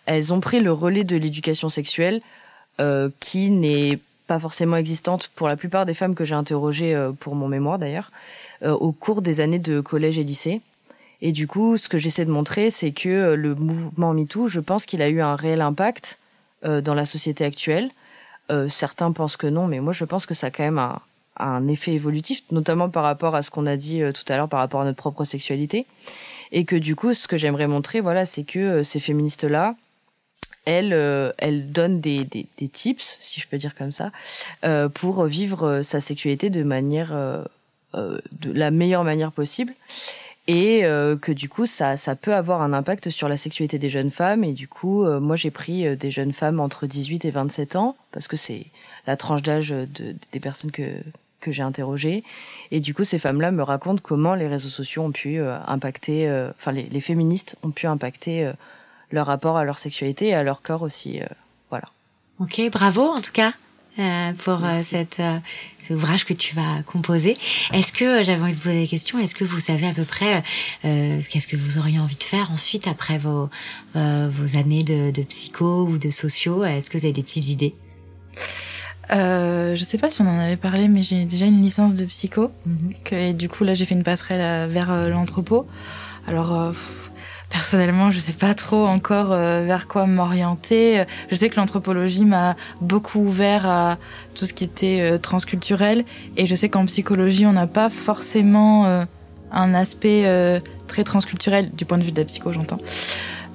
elles 0.09 0.33
ont 0.33 0.39
pris 0.39 0.59
le 0.59 0.71
relais 0.71 1.03
de 1.03 1.15
l'éducation 1.15 1.69
sexuelle 1.69 2.21
euh, 2.79 3.09
qui 3.19 3.51
n'est 3.51 3.99
pas 4.25 4.39
forcément 4.39 4.75
existante 4.75 5.29
pour 5.35 5.47
la 5.47 5.55
plupart 5.55 5.85
des 5.85 5.93
femmes 5.93 6.15
que 6.15 6.25
j'ai 6.25 6.33
interrogées 6.33 6.95
euh, 6.95 7.11
pour 7.11 7.35
mon 7.35 7.47
mémoire 7.47 7.77
d'ailleurs 7.77 8.11
euh, 8.63 8.71
au 8.71 8.91
cours 8.91 9.21
des 9.21 9.39
années 9.39 9.59
de 9.59 9.79
collège 9.81 10.17
et 10.17 10.23
lycée. 10.23 10.61
Et 11.21 11.31
du 11.31 11.47
coup, 11.47 11.77
ce 11.77 11.87
que 11.89 11.97
j'essaie 11.97 12.25
de 12.25 12.31
montrer, 12.31 12.71
c'est 12.71 12.91
que 12.91 13.09
euh, 13.09 13.35
le 13.35 13.53
mouvement 13.53 14.13
MeToo, 14.13 14.47
je 14.47 14.59
pense 14.59 14.85
qu'il 14.85 15.01
a 15.03 15.09
eu 15.09 15.21
un 15.21 15.35
réel 15.35 15.61
impact 15.61 16.17
euh, 16.65 16.81
dans 16.81 16.95
la 16.95 17.05
société 17.05 17.45
actuelle. 17.45 17.89
certains 18.67 19.11
pensent 19.11 19.37
que 19.37 19.45
non, 19.45 19.67
mais 19.67 19.79
moi 19.79 19.93
je 19.93 20.05
pense 20.05 20.25
que 20.25 20.33
ça 20.33 20.47
a 20.47 20.51
quand 20.51 20.63
même 20.63 20.79
un, 20.79 20.99
un 21.37 21.67
effet 21.67 21.93
évolutif, 21.93 22.41
notamment 22.51 22.89
par 22.89 23.03
rapport 23.03 23.35
à 23.35 23.43
ce 23.43 23.51
qu'on 23.51 23.67
a 23.67 23.77
dit 23.77 24.01
tout 24.11 24.25
à 24.27 24.37
l'heure 24.37 24.49
par 24.49 24.59
rapport 24.59 24.81
à 24.81 24.85
notre 24.85 24.97
propre 24.97 25.23
sexualité. 25.23 25.85
Et 26.51 26.65
que 26.65 26.75
du 26.75 26.95
coup, 26.95 27.13
ce 27.13 27.27
que 27.27 27.37
j'aimerais 27.37 27.67
montrer, 27.67 28.01
voilà, 28.01 28.25
c'est 28.25 28.43
que 28.43 28.81
ces 28.81 28.99
féministes-là, 28.99 29.75
elle, 30.65 30.93
euh, 30.93 31.31
elle 31.37 31.71
donne 31.71 31.99
des, 31.99 32.23
des, 32.25 32.45
des, 32.57 32.67
tips, 32.67 33.17
si 33.19 33.39
je 33.39 33.47
peux 33.47 33.57
dire 33.57 33.75
comme 33.75 33.91
ça, 33.91 34.11
euh, 34.63 34.89
pour 34.89 35.25
vivre 35.25 35.67
euh, 35.67 35.83
sa 35.83 35.99
sexualité 35.99 36.49
de 36.49 36.63
manière, 36.63 37.09
euh, 37.13 37.43
euh, 37.95 38.19
de 38.31 38.51
la 38.51 38.71
meilleure 38.71 39.03
manière 39.03 39.31
possible. 39.31 39.73
Et 40.47 40.81
que 41.21 41.31
du 41.31 41.47
coup, 41.47 41.67
ça, 41.67 41.95
ça 41.95 42.15
peut 42.15 42.33
avoir 42.33 42.63
un 42.63 42.73
impact 42.73 43.11
sur 43.11 43.29
la 43.29 43.37
sexualité 43.37 43.77
des 43.77 43.91
jeunes 43.91 44.09
femmes. 44.09 44.43
Et 44.43 44.51
du 44.51 44.67
coup, 44.67 45.05
moi, 45.05 45.35
j'ai 45.35 45.51
pris 45.51 45.95
des 45.95 46.09
jeunes 46.09 46.33
femmes 46.33 46.59
entre 46.59 46.87
18 46.87 47.23
et 47.25 47.29
27 47.29 47.75
ans, 47.75 47.95
parce 48.11 48.27
que 48.27 48.35
c'est 48.35 48.65
la 49.05 49.15
tranche 49.15 49.43
d'âge 49.43 49.69
de, 49.69 50.15
des 50.31 50.39
personnes 50.39 50.71
que, 50.71 50.89
que 51.39 51.51
j'ai 51.51 51.61
interrogées. 51.61 52.23
Et 52.71 52.79
du 52.79 52.95
coup, 52.95 53.03
ces 53.03 53.19
femmes-là 53.19 53.51
me 53.51 53.61
racontent 53.61 54.01
comment 54.01 54.33
les 54.33 54.47
réseaux 54.47 54.69
sociaux 54.69 55.03
ont 55.03 55.11
pu 55.11 55.39
impacter, 55.39 56.27
enfin, 56.57 56.71
les, 56.71 56.89
les, 56.89 57.01
féministes 57.01 57.55
ont 57.61 57.69
pu 57.69 57.85
impacter 57.85 58.51
leur 59.11 59.27
rapport 59.27 59.57
à 59.57 59.65
leur 59.65 59.79
sexualité 59.79 60.27
et 60.27 60.33
à 60.33 60.43
leur 60.43 60.61
corps 60.61 60.81
aussi. 60.81 61.21
Euh, 61.21 61.25
voilà. 61.69 61.89
Ok, 62.39 62.61
bravo 62.71 63.03
en 63.03 63.21
tout 63.21 63.31
cas. 63.31 63.53
Euh, 63.99 64.31
pour 64.45 64.63
euh, 64.63 64.79
cette, 64.79 65.19
euh, 65.19 65.39
cet 65.79 65.97
ouvrage 65.97 66.25
que 66.25 66.33
tu 66.33 66.55
vas 66.55 66.83
composer. 66.85 67.37
Est-ce 67.73 67.91
que, 67.91 68.23
j'avais 68.23 68.41
envie 68.41 68.53
de 68.53 68.59
poser 68.59 68.81
des 68.81 68.87
questions, 68.87 69.19
est-ce 69.19 69.35
que 69.35 69.43
vous 69.43 69.59
savez 69.59 69.87
à 69.87 69.93
peu 69.93 70.05
près 70.05 70.41
qu'est-ce 70.83 71.47
que 71.47 71.57
vous 71.57 71.79
auriez 71.79 71.99
envie 71.99 72.15
de 72.15 72.23
faire 72.23 72.51
ensuite 72.51 72.87
après 72.87 73.17
vos, 73.17 73.49
vos 73.95 74.57
années 74.57 74.83
de, 74.83 75.11
de 75.11 75.21
psycho 75.23 75.83
ou 75.83 75.97
de 75.97 76.11
sociaux 76.11 76.63
Est-ce 76.63 76.89
que 76.89 76.97
vous 76.97 77.05
avez 77.05 77.13
des 77.13 77.23
petites 77.23 77.49
idées? 77.49 77.75
Euh, 79.11 79.75
je 79.75 79.83
sais 79.83 79.97
pas 79.97 80.09
si 80.09 80.21
on 80.21 80.27
en 80.27 80.39
avait 80.39 80.55
parlé, 80.55 80.87
mais 80.87 81.01
j'ai 81.01 81.25
déjà 81.25 81.47
une 81.47 81.61
licence 81.61 81.95
de 81.95 82.05
psycho. 82.05 82.51
Que, 83.03 83.15
et 83.15 83.33
du 83.33 83.49
coup, 83.49 83.65
là, 83.65 83.73
j'ai 83.73 83.83
fait 83.83 83.95
une 83.95 84.03
passerelle 84.03 84.69
vers 84.69 85.09
l'entrepôt. 85.09 85.67
Alors, 86.27 86.73
Personnellement, 87.49 88.11
je 88.11 88.19
sais 88.19 88.33
pas 88.33 88.53
trop 88.53 88.85
encore 88.85 89.31
euh, 89.31 89.63
vers 89.65 89.87
quoi 89.87 90.05
m'orienter. 90.05 91.03
Je 91.31 91.35
sais 91.35 91.49
que 91.49 91.55
l'anthropologie 91.59 92.23
m'a 92.23 92.55
beaucoup 92.79 93.19
ouvert 93.19 93.67
à 93.67 93.97
tout 94.35 94.45
ce 94.45 94.53
qui 94.53 94.63
était 94.63 94.99
euh, 95.01 95.17
transculturel, 95.17 96.05
et 96.37 96.45
je 96.45 96.55
sais 96.55 96.69
qu'en 96.69 96.85
psychologie, 96.85 97.47
on 97.47 97.53
n'a 97.53 97.65
pas 97.65 97.89
forcément 97.89 98.85
euh, 98.85 99.03
un 99.51 99.73
aspect 99.73 100.61
très 100.87 101.03
transculturel 101.03 101.71
du 101.71 101.85
point 101.85 101.97
de 101.97 102.03
vue 102.03 102.11
de 102.11 102.19
la 102.19 102.25
psycho, 102.25 102.51
j'entends. 102.51 102.79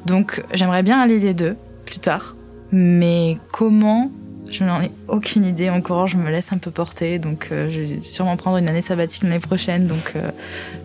Donc, 0.07 0.43
j'aimerais 0.53 0.83
bien 0.83 1.01
aller 1.01 1.21
les 1.21 1.35
deux 1.35 1.57
plus 1.87 2.01
tard, 2.01 2.35
mais 2.73 3.39
comment? 3.53 4.11
Je 4.51 4.65
n'en 4.65 4.81
ai 4.83 4.91
aucune 5.09 5.45
idée 5.45 5.71
encore. 5.71 6.09
Je 6.09 6.17
me 6.17 6.31
laisse 6.31 6.53
un 6.53 6.59
peu 6.59 6.71
porter, 6.71 7.19
donc 7.19 7.49
je 7.51 7.81
vais 7.81 8.03
sûrement 8.03 8.37
prendre 8.37 8.59
une 8.59 8.69
année 8.69 8.83
sabbatique 8.83 9.23
l'année 9.23 9.39
prochaine. 9.39 9.87
Donc, 9.87 10.15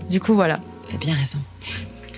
du 0.09 0.19
coup, 0.19 0.35
voilà. 0.35 0.59
T'as 0.91 0.97
bien 0.97 1.13
raison. 1.13 1.39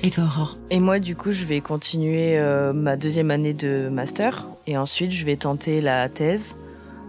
Et 0.04 0.10
toi, 0.10 0.24
Aurore? 0.24 0.58
Et 0.72 0.80
moi, 0.80 1.00
du 1.00 1.16
coup, 1.16 1.32
je 1.32 1.46
vais 1.46 1.62
continuer 1.62 2.38
euh, 2.38 2.74
ma 2.74 2.96
deuxième 2.96 3.30
année 3.30 3.54
de 3.54 3.88
master 3.90 4.48
et 4.66 4.76
ensuite, 4.76 5.12
je 5.12 5.24
vais 5.26 5.36
tenter 5.36 5.80
la 5.80 6.10
thèse 6.10 6.56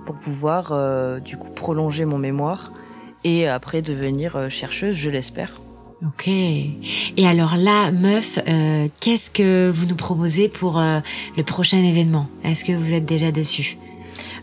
pour 0.04 0.16
pouvoir, 0.16 0.72
euh, 0.72 1.18
du 1.18 1.38
coup, 1.38 1.48
prolonger 1.48 2.04
mon 2.04 2.18
mémoire 2.18 2.72
et 3.24 3.48
après 3.48 3.80
devenir 3.80 4.36
euh, 4.36 4.48
chercheuse, 4.50 4.94
je 4.94 5.08
l'espère. 5.08 5.60
Ok. 6.04 6.28
Et 6.28 7.26
alors 7.26 7.56
là, 7.56 7.92
meuf, 7.92 8.38
euh, 8.46 8.88
qu'est-ce 9.00 9.30
que 9.30 9.70
vous 9.70 9.86
nous 9.86 9.96
proposez 9.96 10.48
pour 10.48 10.78
euh, 10.78 11.00
le 11.36 11.44
prochain 11.44 11.82
événement? 11.82 12.26
Est-ce 12.44 12.64
que 12.64 12.72
vous 12.72 12.92
êtes 12.92 13.06
déjà 13.06 13.32
dessus? 13.32 13.78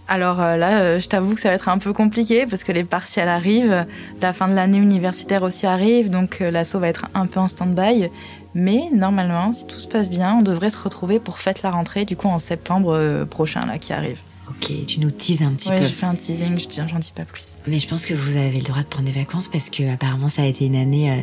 Alors 0.08 0.38
là, 0.38 0.98
je 0.98 1.08
t'avoue 1.08 1.36
que 1.36 1.42
ça 1.42 1.50
va 1.50 1.56
être 1.56 1.70
un 1.70 1.78
peu 1.78 1.94
compliqué 1.94 2.48
parce 2.50 2.64
que 2.64 2.72
les 2.72 2.84
partiels 2.84 3.30
arrivent, 3.30 3.86
la 4.24 4.34
fin 4.34 4.48
de 4.48 4.56
l'année 4.56 4.80
universitaire 4.80 5.44
aussi 5.44 5.68
arrive, 5.68 6.10
donc 6.10 6.40
l'assaut 6.40 6.80
va 6.80 6.88
être 6.88 7.06
un 7.14 7.28
peu 7.28 7.40
en 7.40 7.48
stand-by. 7.48 8.10
Mais 8.56 8.90
normalement, 8.92 9.54
si 9.54 9.68
tout 9.68 9.80
se 9.80 9.88
passe 9.88 10.10
bien, 10.10 10.38
on 10.40 10.42
devrait 10.42 10.70
se 10.70 10.78
retrouver 10.78 11.20
pour 11.20 11.40
fête 11.40 11.62
la 11.62 11.72
rentrée, 11.72 12.06
du 12.06 12.16
coup 12.16 12.28
en 12.28 12.40
septembre 12.40 12.94
euh, 12.94 13.26
prochain, 13.26 13.66
là, 13.66 13.78
qui 13.78 13.94
arrive. 13.94 14.20
Ok, 14.50 14.72
tu 14.88 15.00
nous 15.00 15.12
teases 15.12 15.44
un 15.44 15.52
petit 15.52 15.70
ouais, 15.70 15.80
peu. 15.80 15.86
je 15.86 15.90
fais 15.90 16.08
un 16.08 16.16
teasing, 16.16 16.58
j'en 16.88 17.00
dis 17.00 17.14
pas 17.16 17.24
plus. 17.24 17.60
Mais 17.68 17.78
je 17.78 17.88
pense 17.88 18.06
que 18.06 18.16
vous 18.16 18.36
avez 18.36 18.58
le 18.58 18.64
droit 18.64 18.82
de 18.82 18.88
prendre 18.88 19.06
des 19.06 19.18
vacances 19.18 19.48
parce 19.48 19.70
que 19.70 19.94
apparemment 19.94 20.28
ça 20.28 20.42
a 20.42 20.46
été 20.46 20.66
une 20.66 20.76
année 20.76 21.12
euh, 21.12 21.22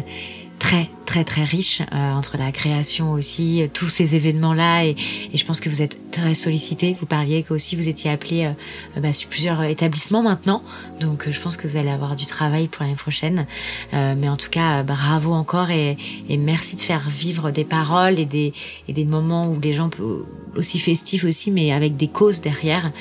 très 0.60 0.88
très 1.06 1.24
très 1.24 1.44
riche 1.44 1.80
euh, 1.80 2.12
entre 2.12 2.36
la 2.36 2.52
création 2.52 3.12
aussi, 3.12 3.62
euh, 3.62 3.68
tous 3.72 3.88
ces 3.88 4.14
événements-là 4.14 4.84
et, 4.84 4.96
et, 5.32 5.36
je 5.36 5.46
pense 5.46 5.60
que 5.60 5.68
vous 5.68 5.80
êtes 5.80 6.10
très 6.10 6.34
sollicité. 6.34 6.96
Vous 6.98 7.06
parliez 7.06 7.42
que 7.42 7.54
aussi 7.54 7.76
vous 7.76 7.88
étiez 7.88 8.10
appelé 8.10 8.44
euh, 8.44 9.00
bah, 9.00 9.12
sur 9.12 9.28
plusieurs 9.28 9.62
établissements 9.62 10.22
maintenant, 10.22 10.62
donc 11.00 11.26
euh, 11.26 11.32
je 11.32 11.40
pense 11.40 11.56
que 11.56 11.66
vous 11.66 11.76
allez 11.76 11.90
avoir 11.90 12.16
du 12.16 12.26
travail 12.26 12.68
pour 12.68 12.82
l'année 12.82 12.96
prochaine. 12.96 13.46
Euh, 13.92 14.14
mais 14.16 14.28
en 14.28 14.36
tout 14.36 14.50
cas, 14.50 14.82
bravo 14.82 15.32
encore 15.32 15.70
et, 15.70 15.96
et, 16.28 16.36
merci 16.36 16.76
de 16.76 16.80
faire 16.80 17.08
vivre 17.10 17.50
des 17.50 17.64
paroles 17.64 18.18
et 18.18 18.24
des, 18.24 18.52
et 18.88 18.92
des 18.92 19.04
moments 19.04 19.46
où 19.46 19.60
les 19.60 19.74
gens 19.74 19.88
peuvent, 19.88 20.24
aussi 20.56 20.78
festifs 20.78 21.24
aussi, 21.24 21.50
mais 21.50 21.72
avec 21.72 21.96
des 21.96 22.08
causes 22.08 22.40
derrière. 22.40 22.92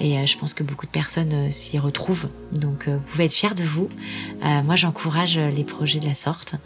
Et 0.00 0.18
euh, 0.18 0.26
je 0.26 0.36
pense 0.36 0.54
que 0.54 0.62
beaucoup 0.62 0.86
de 0.86 0.90
personnes 0.90 1.50
s'y 1.50 1.78
retrouvent. 1.78 2.28
Donc 2.52 2.88
vous 2.88 3.00
pouvez 3.12 3.24
être 3.24 3.32
fiers 3.32 3.54
de 3.54 3.64
vous. 3.64 3.88
moi, 4.42 4.76
j'encourage 4.76 5.38
les 5.38 5.64
projets 5.64 6.00
de 6.00 6.06
la 6.06 6.14
sorte. 6.14 6.56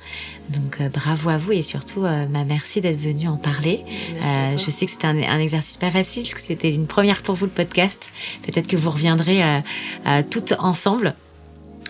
Donc 0.50 0.78
bravo 0.88 1.30
à 1.30 1.38
vous 1.38 1.52
et 1.52 1.62
surtout 1.62 2.04
euh, 2.04 2.26
bah, 2.26 2.44
merci 2.46 2.80
d'être 2.80 3.00
venu 3.00 3.28
en 3.28 3.36
parler. 3.36 3.84
Euh, 4.24 4.50
je 4.50 4.70
sais 4.70 4.86
que 4.86 4.92
c'était 4.92 5.06
un, 5.06 5.22
un, 5.22 5.38
exercice 5.38 5.76
pas 5.76 5.90
facile 5.90 6.22
parce 6.22 6.34
que 6.34 6.40
c'était 6.40 6.72
une 6.72 6.86
première 6.86 7.22
pour 7.22 7.34
vous 7.34 7.46
le 7.46 7.50
podcast. 7.50 8.04
Peut-être 8.46 8.66
que 8.66 8.76
vous 8.76 8.90
reviendrez 8.90 9.42
euh, 9.42 10.22
toutes 10.30 10.54
ensemble. 10.58 11.14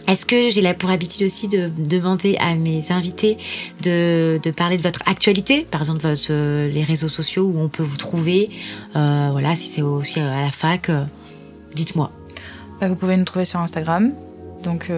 Est-ce 0.09 0.25
que 0.25 0.49
j'ai 0.49 0.73
pour 0.73 0.89
habitude 0.89 1.27
aussi 1.27 1.49
de 1.49 1.71
demander 1.77 2.39
à 2.39 2.55
mes 2.55 2.93
invités 2.93 3.37
de, 3.83 4.41
de 4.43 4.51
parler 4.51 4.79
de 4.79 4.83
votre 4.83 5.03
actualité, 5.05 5.67
par 5.71 5.83
exemple 5.83 6.01
votre, 6.01 6.29
euh, 6.31 6.67
les 6.71 6.83
réseaux 6.83 7.11
sociaux 7.11 7.45
où 7.45 7.61
on 7.61 7.69
peut 7.69 7.83
vous 7.83 7.99
trouver, 7.99 8.49
euh, 8.97 9.29
voilà, 9.33 9.55
si 9.55 9.69
c'est 9.69 9.83
aussi 9.83 10.19
à 10.19 10.41
la 10.41 10.51
fac, 10.51 10.89
euh, 10.89 11.05
dites-moi. 11.75 12.11
Bah, 12.81 12.89
vous 12.89 12.97
pouvez 12.97 13.19
nous 13.19 13.27
trouver 13.27 13.45
sur 13.45 13.61
Instagram, 13.61 14.15
donc 14.63 14.91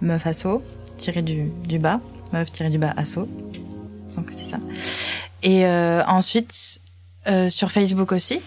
meufasso, 0.00 0.62
tiré 0.96 1.22
du, 1.22 1.50
du 1.66 1.80
bas, 1.80 2.00
meuf-du-bas 2.32 2.94
asso. 2.96 3.28
Donc 4.16 4.30
c'est 4.32 4.50
ça. 4.50 4.58
Et 5.42 5.66
ensuite, 5.66 6.80
sur 7.48 7.70
Facebook 7.70 8.12
aussi. 8.12 8.40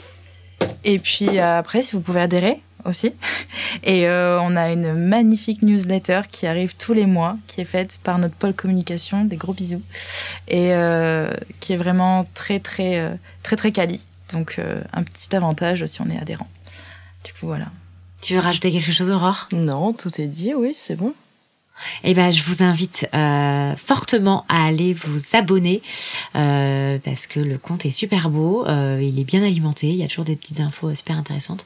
Et 0.84 1.00
puis 1.00 1.40
après, 1.40 1.84
si 1.84 1.94
vous 1.94 2.02
pouvez 2.02 2.22
adhérer 2.22 2.62
aussi. 2.86 3.14
Et 3.84 4.08
on 4.08 4.56
a 4.56 4.72
une 4.72 4.94
magnifique 4.94 5.62
newsletter 5.62 6.22
qui 6.32 6.48
arrive 6.48 6.76
tous 6.78 6.94
les 6.94 7.06
mois, 7.06 7.38
qui 7.48 7.62
est 7.62 7.66
faite 7.66 8.00
par 8.04 8.20
notre 8.20 8.36
pôle 8.36 8.54
communication. 8.54 9.26
Des 9.26 9.36
gros 9.36 9.54
bisous. 9.54 9.82
Et 10.48 10.72
qui 11.60 11.74
est 11.74 11.78
vraiment 11.78 12.26
très, 12.34 12.60
très, 12.60 13.18
très, 13.44 13.56
très 13.56 13.72
quali. 13.72 14.06
Donc 14.32 14.60
un 14.94 15.04
petit 15.04 15.36
avantage 15.36 15.86
si 15.86 16.02
on 16.02 16.10
est 16.10 16.20
adhérent. 16.20 16.48
Du 17.24 17.34
coup, 17.34 17.48
voilà. 17.48 17.68
Tu 18.22 18.34
veux 18.34 18.40
rajouter 18.40 18.72
quelque 18.72 18.92
chose, 18.92 19.12
Aurore? 19.12 19.48
Non, 19.52 19.94
tout 19.94 20.22
est 20.22 20.28
dit, 20.28 20.54
oui, 20.56 20.76
c'est 20.76 20.96
bon. 20.96 21.14
Eh 22.04 22.14
ben, 22.14 22.32
je 22.32 22.44
vous 22.44 22.64
invite 22.64 23.08
euh, 23.14 23.74
fortement 23.76 24.46
à 24.50 24.66
aller 24.66 24.94
vous 24.94 25.20
abonner 25.34 25.82
euh, 26.36 26.98
parce 27.04 27.28
que 27.28 27.40
le 27.40 27.58
compte 27.58 27.86
est 27.86 27.92
super 27.92 28.30
beau, 28.30 28.66
euh, 28.68 29.00
il 29.02 29.20
est 29.20 29.24
bien 29.24 29.44
alimenté, 29.44 29.88
il 29.88 29.96
y 29.96 30.04
a 30.04 30.08
toujours 30.08 30.26
des 30.26 30.36
petites 30.36 30.60
infos 30.60 30.94
super 30.96 31.18
intéressantes 31.18 31.66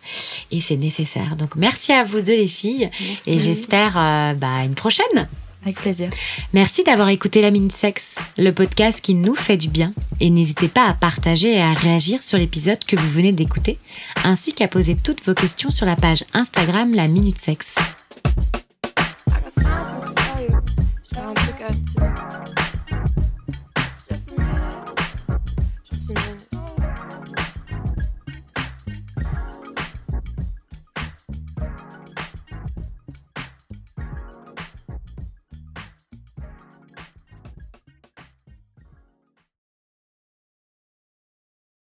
et 0.52 0.62
c'est 0.62 0.78
nécessaire. 0.78 1.36
Donc 1.36 1.56
merci 1.56 1.92
à 1.94 2.04
vous 2.04 2.22
deux 2.22 2.36
les 2.36 2.48
filles 2.48 2.90
et 3.28 3.40
j'espère 3.40 3.94
bah, 3.94 4.64
une 4.64 4.76
prochaine. 4.76 5.28
Avec 5.64 5.76
plaisir. 5.76 6.10
Merci 6.54 6.86
d'avoir 6.86 7.10
écouté 7.10 7.42
La 7.42 7.52
Minute 7.52 7.74
Sexe, 7.74 8.16
le 8.38 8.52
podcast 8.54 9.02
qui 9.02 9.14
nous 9.14 9.36
fait 9.36 9.58
du 9.58 9.68
bien. 9.68 9.92
Et 10.22 10.30
n'hésitez 10.30 10.70
pas 10.70 10.88
à 10.88 10.94
partager 10.94 11.54
et 11.54 11.62
à 11.62 11.74
réagir 11.74 12.24
sur 12.24 12.38
l'épisode 12.38 12.82
que 12.86 12.96
vous 12.96 13.12
venez 13.12 13.34
d'écouter, 13.34 13.78
ainsi 14.24 14.54
qu'à 14.54 14.70
poser 14.70 14.96
toutes 14.96 15.26
vos 15.26 15.34
questions 15.34 15.70
sur 15.70 15.86
la 15.86 15.98
page 15.98 16.24
Instagram 16.34 16.92
La 16.96 17.08
Minute 17.08 17.40
Sexe. 17.40 17.76
cigarette 21.72 22.49